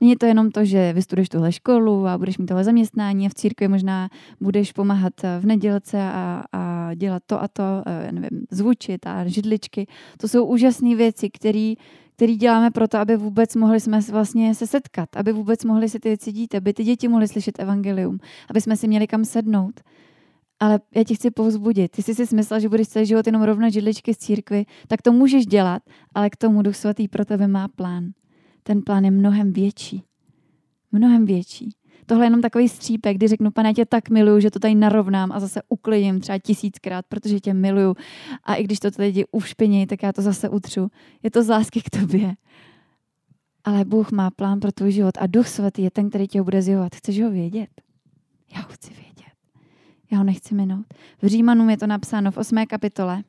[0.00, 3.34] Není to jenom to, že vystuduješ tuhle školu a budeš mít tohle zaměstnání a v
[3.34, 4.08] církvi možná
[4.40, 9.86] budeš pomáhat v nedělce a, a dělat to a to, eh, nevím, zvučit a židličky.
[10.18, 11.74] To jsou úžasné věci, které
[12.16, 16.08] který děláme proto, aby vůbec mohli jsme vlastně se setkat, aby vůbec mohli si ty
[16.08, 18.18] věci dít, aby ty děti mohly slyšet evangelium,
[18.50, 19.80] aby jsme si měli kam sednout.
[20.60, 21.90] Ale já ti chci povzbudit.
[21.90, 25.12] Ty jsi si myslel, že budeš celý život jenom rovnat židličky z církvy, tak to
[25.12, 25.82] můžeš dělat,
[26.14, 28.10] ale k tomu Duch Svatý pro tebe má plán.
[28.62, 30.02] Ten plán je mnohem větší.
[30.92, 31.70] Mnohem větší.
[32.06, 35.32] Tohle je jenom takový střípek, kdy řeknu, pane, tě tak miluju, že to tady narovnám
[35.32, 37.96] a zase uklidím třeba tisíckrát, protože tě miluju.
[38.44, 40.90] A i když to lidi ušpiní, tak já to zase utřu.
[41.22, 42.34] Je to z lásky k tobě.
[43.64, 46.44] Ale Bůh má plán pro tvůj život a Duch Svatý je ten, který tě ho
[46.44, 46.94] bude zjevovat.
[46.94, 47.68] Chceš ho vědět?
[48.54, 49.32] Já ho chci vědět.
[50.12, 50.86] Já ho nechci minout.
[51.22, 52.66] V Římanům je to napsáno v 8.
[52.66, 53.22] kapitole.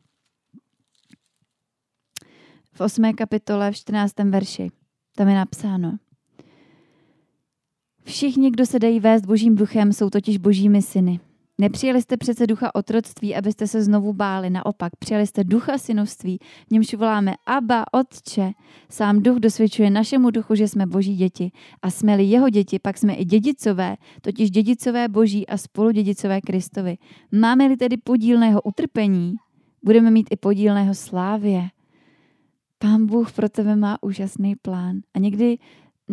[2.73, 3.13] V 8.
[3.13, 4.13] kapitole v 14.
[4.19, 4.71] verši.
[5.15, 5.97] Tam je napsáno.
[8.03, 11.19] Všichni, kdo se dají vést božím duchem, jsou totiž božími syny.
[11.57, 14.49] Nepřijeli jste přece ducha otroctví, abyste se znovu báli.
[14.49, 16.37] Naopak, přijali jste ducha synovství,
[16.67, 18.51] v němž voláme Abba, Otče.
[18.89, 21.51] Sám duch dosvědčuje našemu duchu, že jsme boží děti.
[21.81, 26.97] A jsme-li jeho děti, pak jsme i dědicové, totiž dědicové boží a spoludědicové Kristovi.
[27.31, 29.33] Máme-li tedy podílného utrpení,
[29.83, 31.69] budeme mít i podílného slávě.
[32.77, 34.99] Pán Bůh pro tebe má úžasný plán.
[35.13, 35.57] A někdy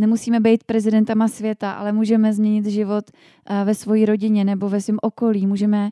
[0.00, 4.98] nemusíme být prezidentama světa, ale můžeme změnit život eh, ve své rodině nebo ve svém
[5.02, 5.46] okolí.
[5.46, 5.90] Můžeme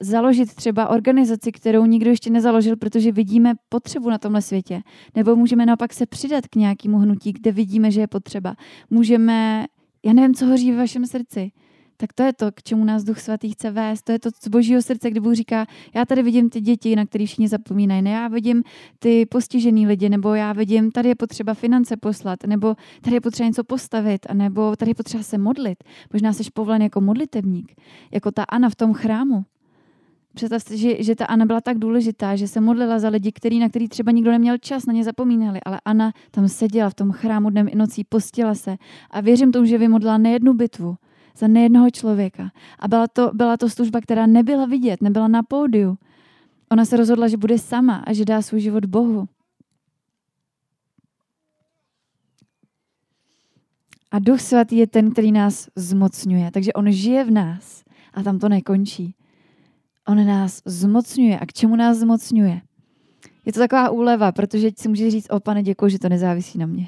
[0.00, 4.82] založit třeba organizaci, kterou nikdo ještě nezaložil, protože vidíme potřebu na tomhle světě.
[5.16, 8.54] Nebo můžeme naopak se přidat k nějakému hnutí, kde vidíme, že je potřeba.
[8.90, 9.66] Můžeme,
[10.04, 11.50] já nevím, co hoří ve vašem srdci
[12.00, 14.02] tak to je to, k čemu nás Duch Svatý chce vést.
[14.02, 17.06] To je to z božího srdce, kdy Bůh říká, já tady vidím ty děti, na
[17.06, 18.62] které všichni zapomínají, ne, já vidím
[18.98, 23.46] ty postižený lidi, nebo já vidím, tady je potřeba finance poslat, nebo tady je potřeba
[23.46, 25.84] něco postavit, nebo tady je potřeba se modlit.
[26.12, 27.74] Možná jsi povolen jako modlitebník,
[28.12, 29.44] jako ta Ana v tom chrámu.
[30.34, 33.58] Představ si, že, že ta Ana byla tak důležitá, že se modlila za lidi, který,
[33.58, 37.12] na který třeba nikdo neměl čas, na ně zapomínali, ale Ana tam seděla v tom
[37.12, 38.76] chrámu dnem i nocí, postila se
[39.10, 40.96] a věřím tomu, že vymodlila nejednu bitvu,
[41.36, 42.50] za nejednoho člověka.
[42.78, 45.98] A byla to, byla to služba, která nebyla vidět, nebyla na pódiu.
[46.72, 49.28] Ona se rozhodla, že bude sama a že dá svůj život Bohu.
[54.10, 56.50] A Duch Svatý je ten, který nás zmocňuje.
[56.50, 59.14] Takže on žije v nás a tam to nekončí.
[60.08, 61.38] On nás zmocňuje.
[61.38, 62.60] A k čemu nás zmocňuje?
[63.46, 66.66] Je to taková úleva, protože si může říct, o pane, děkuji, že to nezávisí na
[66.66, 66.86] mě.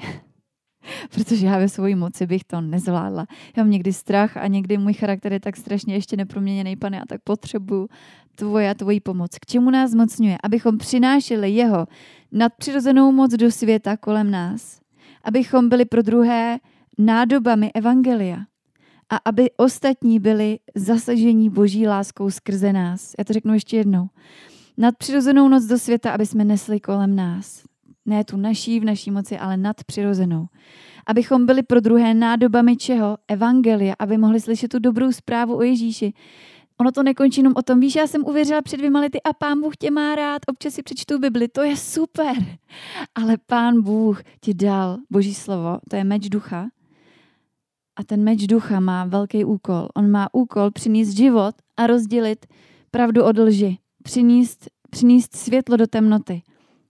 [1.09, 3.25] Protože já ve své moci bych to nezvládla.
[3.57, 7.05] Já mám někdy strach a někdy můj charakter je tak strašně ještě neproměněný, pane, a
[7.05, 7.87] tak potřebuju
[8.35, 9.37] tvoje a tvoji pomoc.
[9.39, 10.37] K čemu nás zmocňuje?
[10.43, 11.87] Abychom přinášeli jeho
[12.31, 14.79] nadpřirozenou moc do světa kolem nás.
[15.23, 16.59] Abychom byli pro druhé
[16.97, 18.37] nádobami Evangelia.
[19.09, 23.13] A aby ostatní byli zasažení boží láskou skrze nás.
[23.17, 24.07] Já to řeknu ještě jednou.
[24.77, 27.63] Nadpřirozenou noc do světa, aby jsme nesli kolem nás
[28.05, 30.47] ne tu naší v naší moci, ale nadpřirozenou.
[31.07, 33.17] Abychom byli pro druhé nádobami čeho?
[33.27, 36.13] Evangelia, aby mohli slyšet tu dobrou zprávu o Ježíši.
[36.77, 39.61] Ono to nekončí jenom o tom, víš, já jsem uvěřila před dvěma lety a pán
[39.61, 42.35] Bůh tě má rád, občas si přečtu Bibli, to je super.
[43.15, 46.67] Ale pán Bůh ti dal boží slovo, to je meč ducha.
[47.95, 49.87] A ten meč ducha má velký úkol.
[49.95, 52.45] On má úkol přinést život a rozdělit
[52.91, 53.77] pravdu od lži.
[54.03, 56.41] Přinést, přinést světlo do temnoty.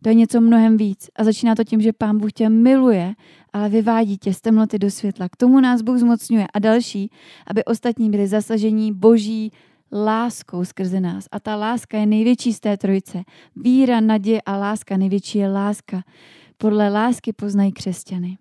[0.03, 1.09] To je něco mnohem víc.
[1.15, 3.13] A začíná to tím, že Pán Bůh tě miluje,
[3.53, 5.29] ale vyvádí tě z temnoty do světla.
[5.29, 6.47] K tomu nás Bůh zmocňuje.
[6.53, 7.11] A další,
[7.47, 9.51] aby ostatní byli zasažení boží
[9.91, 11.27] láskou skrze nás.
[11.31, 13.23] A ta láska je největší z té trojice.
[13.55, 14.97] Víra, naděje a láska.
[14.97, 16.03] Největší je láska.
[16.57, 18.37] Podle lásky poznají křesťany.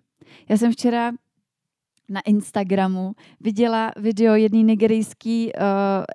[0.49, 1.11] Já jsem včera
[2.09, 5.63] na Instagramu viděla video jedné nigerijské uh,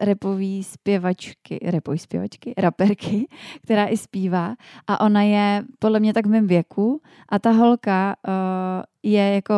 [0.01, 3.29] repový zpěvačky, repový zpěvačky, raperky,
[3.62, 4.57] která i zpívá.
[4.87, 7.01] A ona je podle mě tak v mém věku.
[7.29, 8.33] A ta holka uh,
[9.03, 9.55] je jako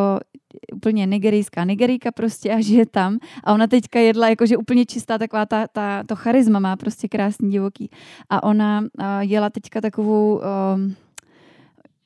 [0.75, 1.64] úplně nigerijská.
[1.64, 3.19] Nigerijka prostě a žije tam.
[3.45, 7.50] A ona teďka jedla jakože úplně čistá taková ta, ta, to charisma má prostě krásný
[7.50, 7.90] divoký.
[8.31, 10.42] A ona uh, jela teďka takovou uh,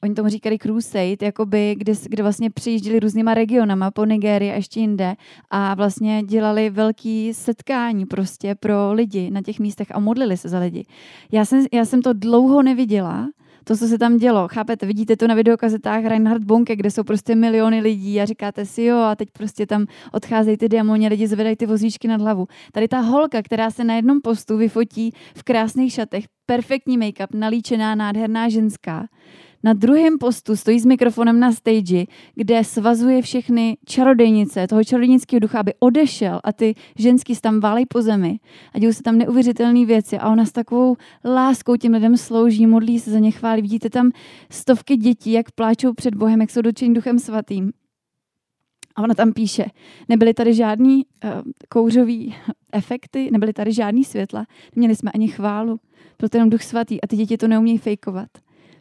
[0.05, 4.80] oni tomu říkali crusade, jakoby, kde, kde vlastně přijížděli různýma regionama po Nigérii a ještě
[4.80, 5.14] jinde
[5.50, 10.59] a vlastně dělali velký setkání prostě pro lidi na těch místech a modlili se za
[10.59, 10.84] lidi.
[11.32, 13.28] Já jsem, já jsem to dlouho neviděla,
[13.66, 17.34] To, co se tam dělo, chápete, vidíte to na videokazetách Reinhard Bonke, kde jsou prostě
[17.34, 21.57] miliony lidí a říkáte si jo a teď prostě tam odcházejí ty diamoni, lidi zvedají
[21.57, 22.46] ty vozíčky nad hlavu.
[22.72, 27.94] Tady ta holka, která se na jednom postu vyfotí v krásných šatech, perfektní make-up, nalíčená,
[27.94, 29.07] nádherná ženská,
[29.64, 32.04] na druhém postu stojí s mikrofonem na stage,
[32.34, 38.02] kde svazuje všechny čarodejnice, toho čarodejnického ducha, aby odešel a ty ženský tam válej po
[38.02, 38.38] zemi
[38.74, 43.00] a dějí se tam neuvěřitelné věci a ona s takovou láskou těm lidem slouží, modlí
[43.00, 43.62] se za ně, chválí.
[43.62, 44.10] Vidíte tam
[44.50, 47.72] stovky dětí, jak pláčou před Bohem, jak jsou dočení duchem svatým.
[48.96, 49.64] A ona tam píše,
[50.08, 51.30] nebyly tady žádný uh,
[51.68, 52.34] kouřový
[52.72, 54.46] efekty, nebyly tady žádný světla,
[54.76, 55.80] neměli jsme ani chválu,
[56.18, 58.28] byl to jenom duch svatý a ty děti to neumějí fejkovat.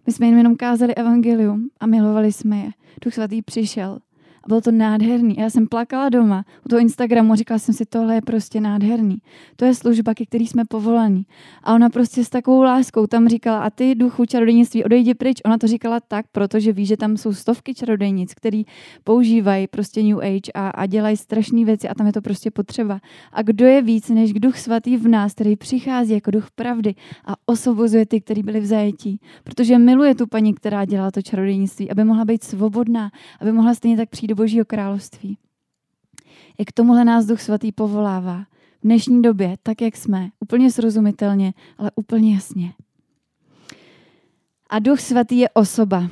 [0.07, 2.71] My jsme jim jenom kázali evangelium a milovali jsme je.
[3.01, 3.99] Duch svatý přišel
[4.43, 5.35] a bylo to nádherný.
[5.37, 9.17] Já jsem plakala doma u toho Instagramu a říkala jsem si, tohle je prostě nádherný.
[9.55, 11.25] To je služba, ke který jsme povolaní.
[11.63, 15.41] A ona prostě s takovou láskou tam říkala, a ty duchu čarodejnictví, odejdi pryč.
[15.45, 18.63] Ona to říkala tak, protože ví, že tam jsou stovky čarodejnic, který
[19.03, 22.99] používají prostě New Age a, a dělají strašné věci a tam je to prostě potřeba.
[23.33, 27.33] A kdo je víc než duch svatý v nás, který přichází jako duch pravdy a
[27.45, 29.19] osvobozuje ty, kteří byli v zajetí.
[29.43, 33.97] Protože miluje tu paní, která dělala to čarodejnictví, aby mohla být svobodná, aby mohla stejně
[33.97, 35.37] tak přijít do Božího království.
[36.59, 38.43] Jak tomuhle nás Duch Svatý povolává
[38.79, 42.73] v dnešní době, tak jak jsme, úplně srozumitelně, ale úplně jasně.
[44.69, 46.09] A Duch Svatý je osoba.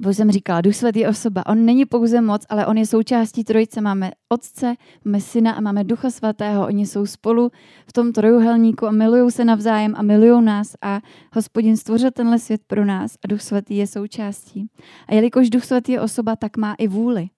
[0.00, 1.46] Bo jsem říkala, Duch Svatý je osoba.
[1.46, 3.80] On není pouze moc, ale on je součástí trojice.
[3.80, 4.74] Máme Otce,
[5.04, 6.66] máme Syna a máme Ducha Svatého.
[6.66, 7.50] Oni jsou spolu
[7.86, 10.74] v tom trojuhelníku a milují se navzájem a milují nás.
[10.82, 11.00] A
[11.32, 14.66] Hospodin stvořil tenhle svět pro nás a Duch Svatý je součástí.
[15.08, 17.28] A jelikož Duch Svatý je osoba, tak má i vůli.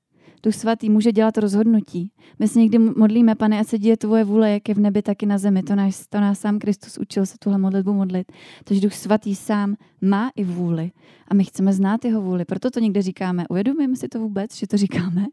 [0.43, 2.13] Duch Svatý může dělat rozhodnutí.
[2.39, 5.23] My se někdy modlíme, pane, ať se děje tvoje vůle, jak je v nebi, tak
[5.23, 5.63] i na zemi.
[5.63, 8.33] To nás, to nás sám Kristus učil se tuhle modlitbu modlit.
[8.65, 10.91] Takže Duch Svatý sám má i vůli.
[11.29, 12.45] A my chceme znát jeho vůli.
[12.45, 13.45] Proto to někde říkáme.
[13.49, 15.27] Uvědomujeme si to vůbec, že to říkáme?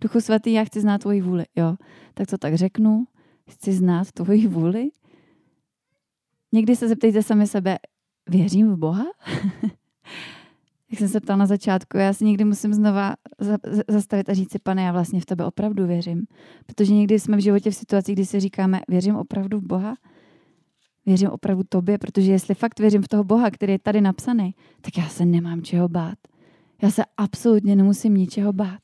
[0.00, 1.44] Duchu Svatý, já chci znát tvoji vůli.
[1.56, 1.76] Jo,
[2.14, 3.04] tak to tak řeknu.
[3.50, 4.90] Chci znát tvoji vůli.
[6.52, 7.78] Někdy se zeptejte sami sebe,
[8.28, 9.04] věřím v Boha?
[10.90, 13.14] jak jsem se ptal na začátku, já si někdy musím znova
[13.88, 16.26] zastavit a říct si, pane, já vlastně v tebe opravdu věřím.
[16.66, 19.94] Protože někdy jsme v životě v situaci, kdy si říkáme, věřím opravdu v Boha,
[21.06, 24.98] věřím opravdu tobě, protože jestli fakt věřím v toho Boha, který je tady napsaný, tak
[24.98, 26.18] já se nemám čeho bát.
[26.82, 28.80] Já se absolutně nemusím ničeho bát.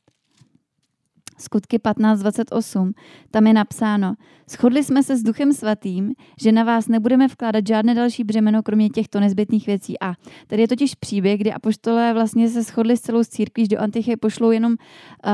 [1.39, 2.91] Skutky 15.28,
[3.31, 4.15] tam je napsáno,
[4.49, 8.89] shodli jsme se s Duchem Svatým, že na vás nebudeme vkládat žádné další břemeno, kromě
[8.89, 9.99] těchto nezbytných věcí.
[9.99, 10.13] A
[10.47, 14.15] tady je totiž příběh, kdy apoštolé vlastně se shodli s celou církví, že do Antichy
[14.17, 15.29] pošlou jenom uh,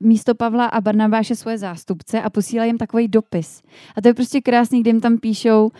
[0.00, 3.62] místo Pavla a Barnabáše svoje zástupce a posílají jim takový dopis.
[3.96, 5.70] A to je prostě krásný, kdy jim tam píšou uh,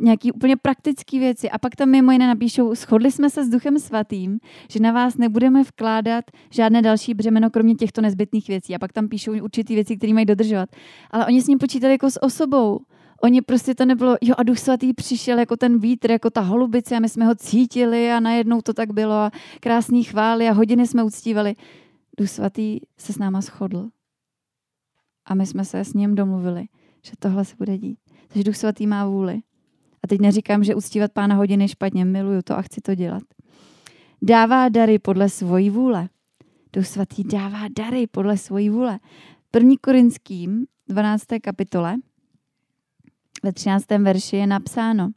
[0.00, 1.50] nějaký úplně praktické věci.
[1.50, 4.38] A pak tam mimo jiné napíšou, shodli jsme se s Duchem Svatým,
[4.70, 8.74] že na vás nebudeme vkládat žádné další břemeno, kromě těchto nezbytných věcí.
[8.74, 10.68] A pak tam píšou určitý věci, které mají dodržovat.
[11.10, 12.80] Ale oni s ním počítali jako s osobou.
[13.22, 16.96] Oni prostě to nebylo, jo a Duch Svatý přišel jako ten vítr, jako ta holubice
[16.96, 19.30] a my jsme ho cítili a najednou to tak bylo a
[19.60, 21.54] krásný chvály a hodiny jsme uctívali.
[22.18, 23.88] Duch Svatý se s náma shodl.
[25.26, 26.66] A my jsme se s ním domluvili,
[27.04, 27.98] že tohle se bude dít.
[28.28, 29.40] Takže Duch Svatý má vůli.
[30.02, 33.22] A teď neříkám, že uctívat pána hodiny špatně, miluju to a chci to dělat.
[34.22, 36.08] Dává dary podle svojí vůle.
[36.72, 38.98] Duch svatý dává dary podle svojí vůle.
[39.50, 41.24] První Korinským 12.
[41.42, 41.96] kapitole
[43.42, 43.86] ve 13.
[43.90, 45.10] verši je napsáno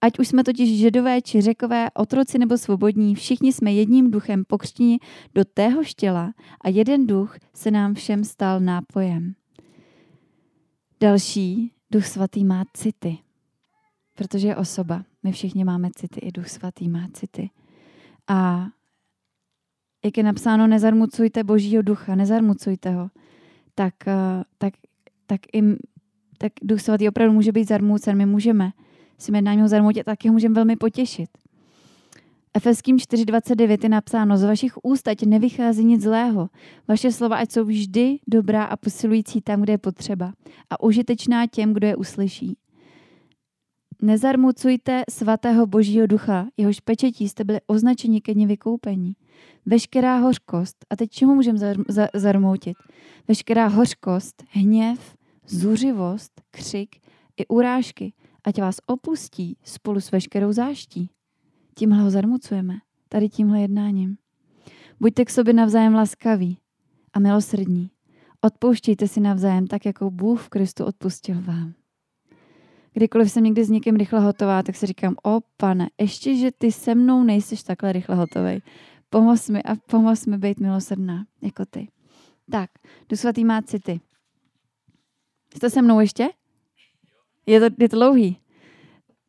[0.00, 4.98] Ať už jsme totiž židové či řekové, otroci nebo svobodní, všichni jsme jedním duchem pokřtěni
[5.34, 9.34] do téhož těla a jeden duch se nám všem stal nápojem.
[11.00, 13.18] Další, duch svatý má city,
[14.14, 15.04] protože je osoba.
[15.22, 17.50] My všichni máme city, i duch svatý má city.
[18.28, 18.66] A
[20.04, 23.10] jak je napsáno, nezarmucujte božího ducha, nezarmucujte ho,
[23.74, 24.74] tak, eh, tak,
[25.26, 25.62] tak, i,
[26.38, 28.16] tak duch svatý opravdu může být zarmucen.
[28.16, 28.70] My můžeme
[29.18, 31.28] si jednáním ho zarmutit, tak ho můžeme velmi potěšit.
[32.56, 36.48] Efeským 4.29 je napsáno, z vašich úst ať nevychází nic zlého.
[36.88, 40.32] Vaše slova ať jsou vždy dobrá a posilující tam, kde je potřeba
[40.70, 42.56] a užitečná těm, kdo je uslyší.
[44.02, 49.16] Nezarmucujte svatého božího ducha, jehož pečetí jste byli označeni ke dně vykoupení.
[49.66, 52.76] Veškerá hořkost, a teď čemu můžeme zar, za, zarmoutit?
[53.28, 55.16] Veškerá hořkost, hněv,
[55.46, 56.96] zuřivost, křik
[57.36, 58.12] i urážky,
[58.44, 61.10] ať vás opustí spolu s veškerou záští.
[61.74, 62.74] Tímhle ho zarmucujeme,
[63.08, 64.16] tady tímhle jednáním.
[65.00, 66.58] Buďte k sobě navzájem laskaví
[67.12, 67.90] a milosrdní.
[68.40, 71.72] Odpouštějte si navzájem tak, jako Bůh v Kristu odpustil vám.
[72.92, 76.72] kdykoliv jsem někdy s někým rychle hotová, tak si říkám, o pane, ještě, že ty
[76.72, 78.60] se mnou nejsiš takhle rychle hotovej.
[79.14, 81.88] Pomoz mi a pomoz mi být milosrdná, jako ty.
[82.50, 82.70] Tak,
[83.08, 84.00] Duch svatý má city.
[85.56, 86.28] Jste se mnou ještě?
[87.46, 88.40] Je to, je to dlouhý.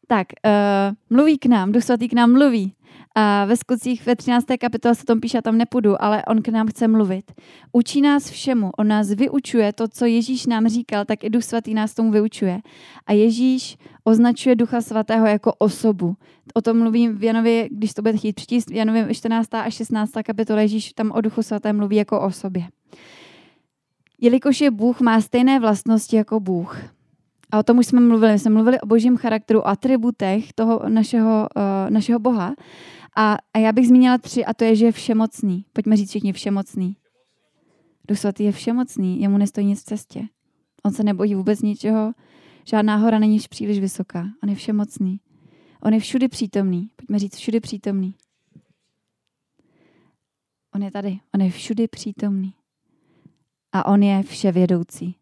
[0.07, 2.75] Tak, uh, mluví k nám, Duch svatý k nám mluví.
[3.17, 4.45] A ve skutcích ve 13.
[4.59, 7.31] kapitole se tom píše, tam nepůjdu, ale on k nám chce mluvit.
[7.71, 11.73] Učí nás všemu, on nás vyučuje to, co Ježíš nám říkal, tak i Duch Svatý
[11.73, 12.59] nás tomu vyučuje.
[13.07, 16.15] A Ježíš označuje Ducha Svatého jako osobu.
[16.53, 19.53] O tom mluvím v Janově, když to bude chtít přečíst, v Janově 14.
[19.53, 20.11] a 16.
[20.25, 22.63] kapitole Ježíš tam o Duchu Svatém mluví jako o sobě.
[24.21, 26.95] Jelikož je Bůh, má stejné vlastnosti jako Bůh.
[27.51, 28.39] A o tom už jsme mluvili.
[28.39, 32.55] Jsme mluvili o božím charakteru, atributech toho našeho, uh, našeho Boha.
[33.15, 35.65] A, a já bych zmínila tři, a to je, že je všemocný.
[35.73, 36.97] Pojďme říct všichni všemocný.
[38.07, 40.27] Duch svatý je všemocný, jemu nestojí nic v cestě.
[40.83, 42.13] On se nebojí vůbec ničeho,
[42.65, 44.25] žádná hora není příliš vysoká.
[44.43, 45.19] On je všemocný.
[45.81, 46.89] On je všudy přítomný.
[46.95, 48.15] Pojďme říct všudy přítomný.
[50.75, 51.19] On je tady.
[51.33, 52.53] On je všudy přítomný.
[53.71, 55.15] A on je vševědoucí.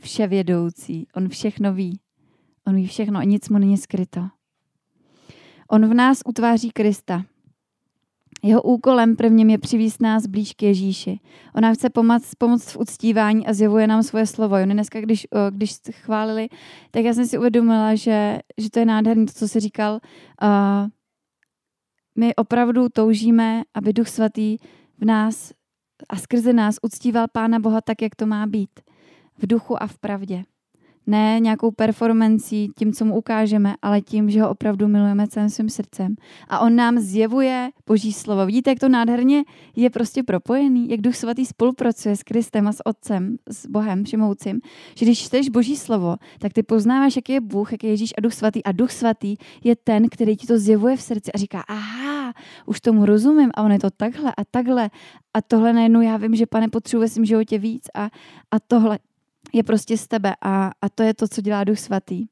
[0.00, 1.06] Vševědoucí.
[1.14, 2.00] On všechno ví.
[2.66, 4.28] On ví všechno a nic mu není skryto.
[5.68, 7.24] On v nás utváří Krista.
[8.42, 11.20] Jeho úkolem prvním je přivíst nás blíž k Ježíši.
[11.54, 14.54] On nám chce pomoct, pomoct v uctívání a zjevuje nám svoje slovo.
[14.54, 16.48] Oni dneska, když, když chválili,
[16.90, 20.00] tak já jsem si uvědomila, že, že to je nádherné, to, co jsi říkal.
[20.42, 20.88] Uh,
[22.18, 24.56] my opravdu toužíme, aby Duch Svatý
[24.98, 25.52] v nás
[26.08, 28.80] a skrze nás uctíval Pána Boha tak, jak to má být.
[29.38, 30.44] V duchu a v pravdě
[31.06, 35.68] ne nějakou performancí, tím, co mu ukážeme, ale tím, že ho opravdu milujeme celým svým
[35.68, 36.16] srdcem.
[36.48, 38.46] A on nám zjevuje Boží slovo.
[38.46, 39.44] Vidíte, jak to nádherně
[39.76, 44.60] je prostě propojený, jak Duch Svatý spolupracuje s Kristem a s Otcem, s Bohem Všemoucím.
[44.96, 48.20] Že když čteš Boží slovo, tak ty poznáváš, jaký je Bůh, jaký je Ježíš a
[48.20, 48.64] Duch Svatý.
[48.64, 52.32] A Duch Svatý je ten, který ti to zjevuje v srdci a říká, aha,
[52.66, 54.90] už tomu rozumím a on je to takhle a takhle.
[55.34, 58.10] A tohle najednou já vím, že pane, potřebuji ve životě víc a,
[58.50, 58.98] a tohle
[59.54, 62.26] je prostě z tebe a, a to je to, co dělá Duch Svatý.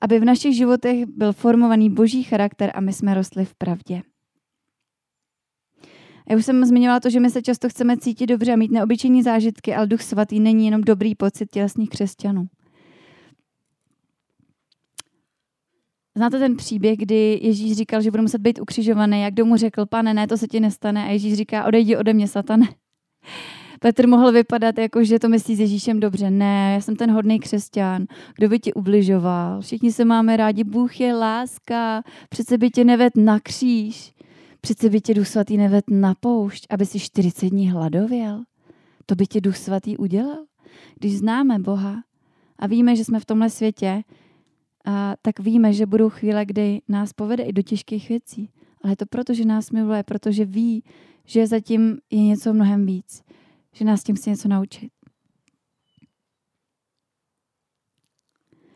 [0.00, 4.02] Aby v našich životech byl formovaný boží charakter a my jsme rostli v pravdě.
[6.30, 9.22] Já už jsem zmiňovala to, že my se často chceme cítit dobře a mít neobyčejné
[9.22, 12.46] zážitky, ale Duch Svatý není jenom dobrý pocit tělesných křesťanů.
[16.16, 19.86] Znáte ten příběh, kdy Ježíš říkal, že bude muset být ukřižovaný, jak kdo mu řekl,
[19.86, 21.04] pane, ne, to se ti nestane.
[21.04, 22.68] A Ježíš říká, odejdi ode mě, satane.
[23.82, 26.30] Petr mohl vypadat jako, že to myslí s Ježíšem dobře.
[26.30, 28.06] Ne, já jsem ten hodný křesťan.
[28.36, 29.60] Kdo by ti ubližoval?
[29.60, 30.64] Všichni se máme rádi.
[30.64, 32.02] Bůh je láska.
[32.28, 34.14] Přece by tě neved na kříž.
[34.60, 38.42] Přece by tě Duch Svatý neved na poušť, aby si 40 dní hladověl.
[39.06, 40.44] To by tě Duch Svatý udělal.
[40.98, 42.02] Když známe Boha
[42.58, 44.02] a víme, že jsme v tomhle světě,
[44.84, 48.50] a tak víme, že budou chvíle, kdy nás povede i do těžkých věcí.
[48.82, 50.84] Ale je to proto, že nás miluje, protože ví,
[51.24, 53.22] že zatím je něco mnohem víc
[53.74, 54.92] že nás tím chce něco naučit.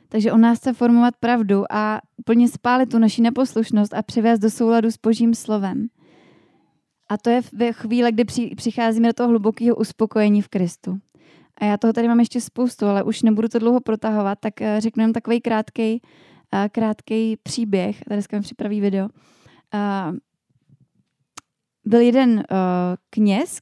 [0.08, 4.50] Takže on nás chce formovat pravdu a úplně spálit tu naši neposlušnost a přivést do
[4.50, 5.86] souladu s božím slovem.
[7.08, 8.24] A to je ve chvíli, kdy
[8.56, 10.98] přicházíme do toho hlubokého uspokojení v Kristu.
[11.58, 14.80] A já toho tady mám ještě spoustu, ale už nebudu to dlouho protahovat, tak eh,
[14.80, 16.02] řeknu jen takový krátký,
[16.54, 18.00] eh, krátký příběh.
[18.08, 19.08] Tady mi připraví video.
[19.74, 20.12] Eh,
[21.84, 22.44] byl jeden
[23.10, 23.58] kněz,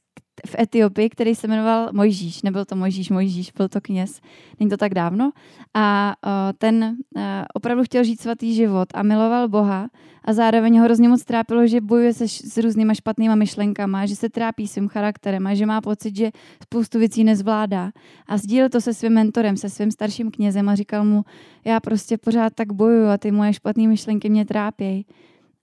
[0.47, 2.41] v Etiopii, který se jmenoval Mojžíš.
[2.41, 4.21] Nebyl to Mojžíš, Mojžíš, byl to kněz.
[4.59, 5.31] Není to tak dávno.
[5.73, 6.15] A
[6.57, 7.21] ten uh,
[7.53, 9.89] opravdu chtěl žít svatý život a miloval Boha
[10.25, 14.29] a zároveň ho hrozně moc trápilo, že bojuje se s různýma špatnýma myšlenkama, že se
[14.29, 16.31] trápí svým charakterem a že má pocit, že
[16.63, 17.91] spoustu věcí nezvládá.
[18.27, 21.23] A sdílel to se svým mentorem, se svým starším knězem a říkal mu,
[21.65, 25.05] já prostě pořád tak bojuju a ty moje špatné myšlenky mě trápějí.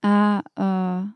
[0.03, 1.09] A uh,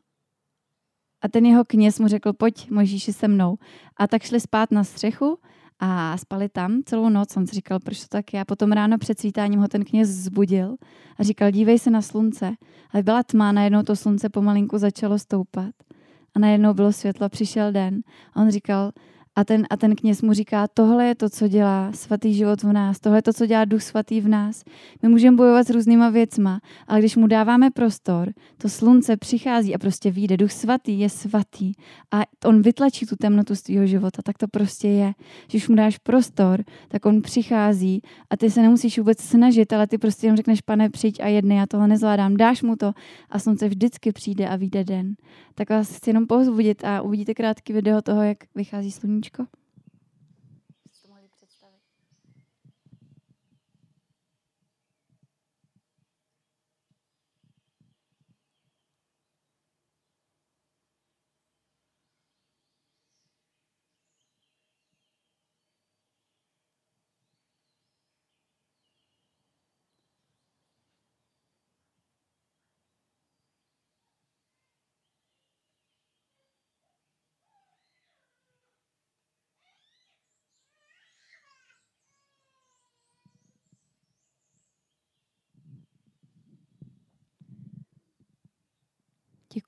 [1.25, 3.57] a ten jeho kněz mu řekl, pojď Mojžíši se mnou.
[3.97, 5.37] A tak šli spát na střechu
[5.79, 7.37] a spali tam celou noc.
[7.37, 8.41] On si říkal, proč to tak je.
[8.41, 10.75] A potom ráno před svítáním ho ten kněz zbudil
[11.17, 12.53] a říkal, dívej se na slunce.
[12.93, 15.75] Ale byla tma, najednou to slunce pomalinku začalo stoupat.
[16.35, 18.01] A najednou bylo světlo, přišel den.
[18.33, 18.91] A on říkal,
[19.35, 22.73] a ten, a ten kněz mu říká, tohle je to, co dělá svatý život v
[22.73, 24.63] nás, tohle je to, co dělá duch svatý v nás.
[25.01, 29.77] My můžeme bojovat s různýma věcma, ale když mu dáváme prostor, to slunce přichází a
[29.77, 30.37] prostě vyjde.
[30.37, 31.71] Duch svatý je svatý
[32.11, 35.13] a on vytlačí tu temnotu z tvého života, tak to prostě je.
[35.49, 39.97] Když mu dáš prostor, tak on přichází a ty se nemusíš vůbec snažit, ale ty
[39.97, 42.93] prostě jenom řekneš, pane, přijď a jedny, já tohle nezvládám, dáš mu to
[43.29, 45.15] a slunce vždycky přijde a vyjde den.
[45.57, 49.45] Tak vás chci jenom povzbudit a uvidíte krátký video toho, jak vychází sluníčko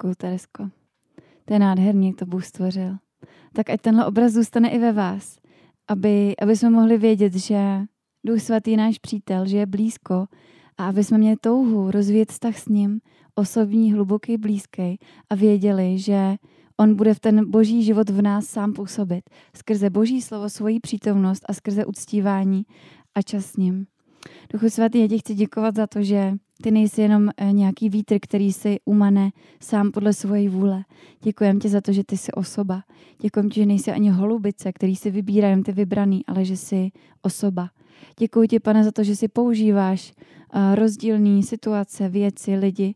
[0.01, 0.69] Děkuji, Teresko.
[1.45, 2.97] To je nádherný, to Bůh stvořil.
[3.53, 5.37] Tak ať tenhle obraz zůstane i ve vás,
[5.87, 7.81] aby, aby jsme mohli vědět, že
[8.25, 10.27] Duch Svatý je náš přítel, že je blízko
[10.77, 12.99] a aby jsme měli touhu rozvíjet vztah s ním,
[13.35, 16.35] osobní, hluboký, blízký a věděli, že
[16.79, 19.29] on bude v ten boží život v nás sám působit.
[19.55, 22.65] Skrze boží slovo, svoji přítomnost a skrze uctívání
[23.15, 23.87] a čas s ním.
[24.53, 26.33] Duchu svatý, já ti chci děkovat za to, že
[26.63, 29.31] ty nejsi jenom eh, nějaký vítr, který si umane
[29.61, 30.83] sám podle svojí vůle.
[31.23, 32.83] Děkujem ti za to, že ty jsi osoba.
[33.21, 36.91] Děkujem ti, že nejsi ani holubice, který si vybírá jen ty vybraný, ale že jsi
[37.21, 37.69] osoba.
[38.19, 42.95] Děkuji ti, pane, za to, že si používáš uh, rozdílné situace, věci, lidi,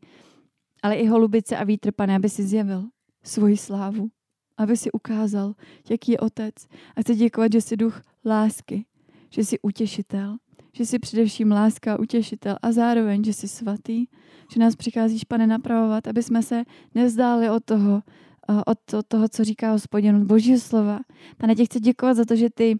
[0.84, 2.84] ale i holubice a vítr, pane, aby si zjevil
[3.24, 4.10] svoji slávu,
[4.58, 5.54] aby si ukázal,
[5.90, 6.56] jaký je otec.
[6.96, 8.86] A chci děkovat, že jsi duch lásky,
[9.30, 10.38] že jsi utěšitel,
[10.74, 14.06] že jsi především láska utěšitel a zároveň, že jsi svatý,
[14.54, 16.64] že nás přicházíš, pane, napravovat, aby jsme se
[16.96, 18.02] nevzdáli od toho,
[18.50, 21.00] eh, od toho, co říká hospodin, od božího slova.
[21.38, 22.80] Pane, tě chci děkovat za to, že ty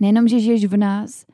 [0.00, 1.24] nejenom, že žiješ v nás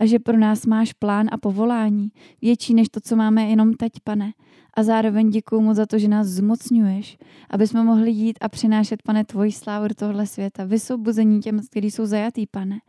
[0.00, 2.08] a že pro nás máš plán a povolání
[2.42, 4.32] větší než to, co máme jenom teď, pane.
[4.74, 7.18] A zároveň děkuji mu za to, že nás zmocňuješ,
[7.50, 11.90] aby jsme mohli jít a přinášet, pane, tvoji slávu do tohle světa, vysvobození těm, kteří
[11.90, 12.80] jsou zajatý, pane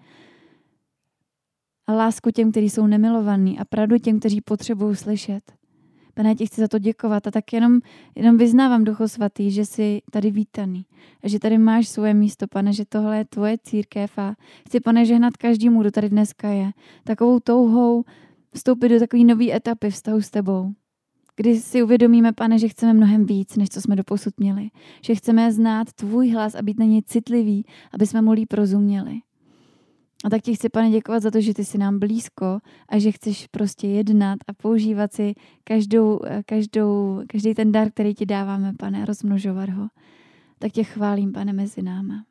[1.88, 5.58] a lásku těm, kteří jsou nemilovaní a pravdu těm, kteří potřebují slyšet.
[6.14, 7.80] Pane, ti chci za to děkovat a tak jenom,
[8.16, 10.86] jenom vyznávám Duchu Svatý, že jsi tady vítaný
[11.24, 14.36] a že tady máš svoje místo, pane, že tohle je tvoje církev a
[14.68, 16.72] chci, pane, žehnat každému, kdo tady dneska je,
[17.04, 18.04] takovou touhou
[18.54, 20.74] vstoupit do takové nové etapy vztahu s tebou,
[21.36, 24.70] kdy si uvědomíme, pane, že chceme mnohem víc, než co jsme doposud měli.
[25.02, 29.20] Že chceme znát tvůj hlas a být na něj citliví, aby jsme mu líp rozuměli.
[30.26, 32.60] A tak ti chci, pane, děkovat za to, že ty jsi nám blízko
[32.90, 38.26] a že chceš prostě jednat a používat si každou, každou, každý ten dar, který ti
[38.26, 39.88] dáváme, pane, rozmnožovat ho.
[40.60, 42.26] Tak tě chválím, pane, mezi náma.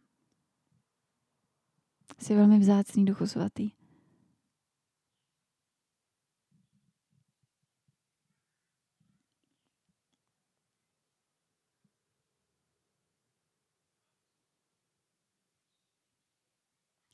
[2.18, 3.70] Jsi velmi vzácný, Duchu Svatý.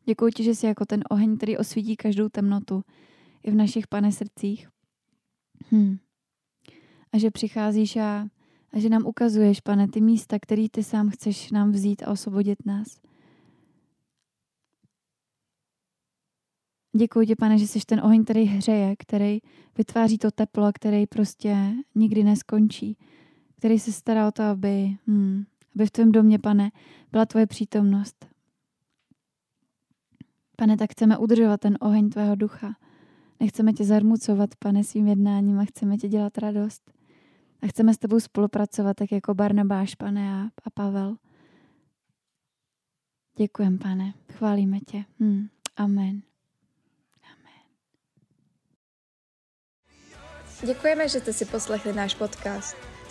[0.05, 2.85] Děkuji ti, že jsi jako ten oheň, který osvítí každou temnotu
[3.43, 4.69] i v našich, pane, srdcích.
[5.73, 5.97] Hm.
[7.13, 8.29] A že přicházíš a,
[8.73, 12.67] a že nám ukazuješ, pane, ty místa, který ty sám chceš nám vzít a osvobodit
[12.67, 13.01] nás.
[16.97, 19.39] Děkuji ti, pane, že jsi ten oheň, který hřeje, který
[19.79, 22.97] vytváří to teplo, který prostě nikdy neskončí,
[23.59, 25.45] který se stará o to, aby, hm,
[25.75, 26.71] aby v tvém domě, pane,
[27.13, 28.32] byla tvoje přítomnost.
[30.63, 32.77] Pane, tak chceme udržovat ten oheň tvého ducha.
[33.41, 36.93] Nechceme tě zarmucovat, pane, svým jednáním a chceme ti dělat radost.
[37.63, 41.17] A chceme s tebou spolupracovat, tak jako Barnabáš, pane, a, a Pavel.
[43.37, 44.15] Děkujem, pane.
[44.33, 45.05] Chválíme tě.
[45.21, 45.49] Hmm.
[45.77, 46.23] Amen.
[47.23, 47.63] Amen.
[50.67, 52.92] Děkujeme, že jste si poslechli náš podcast.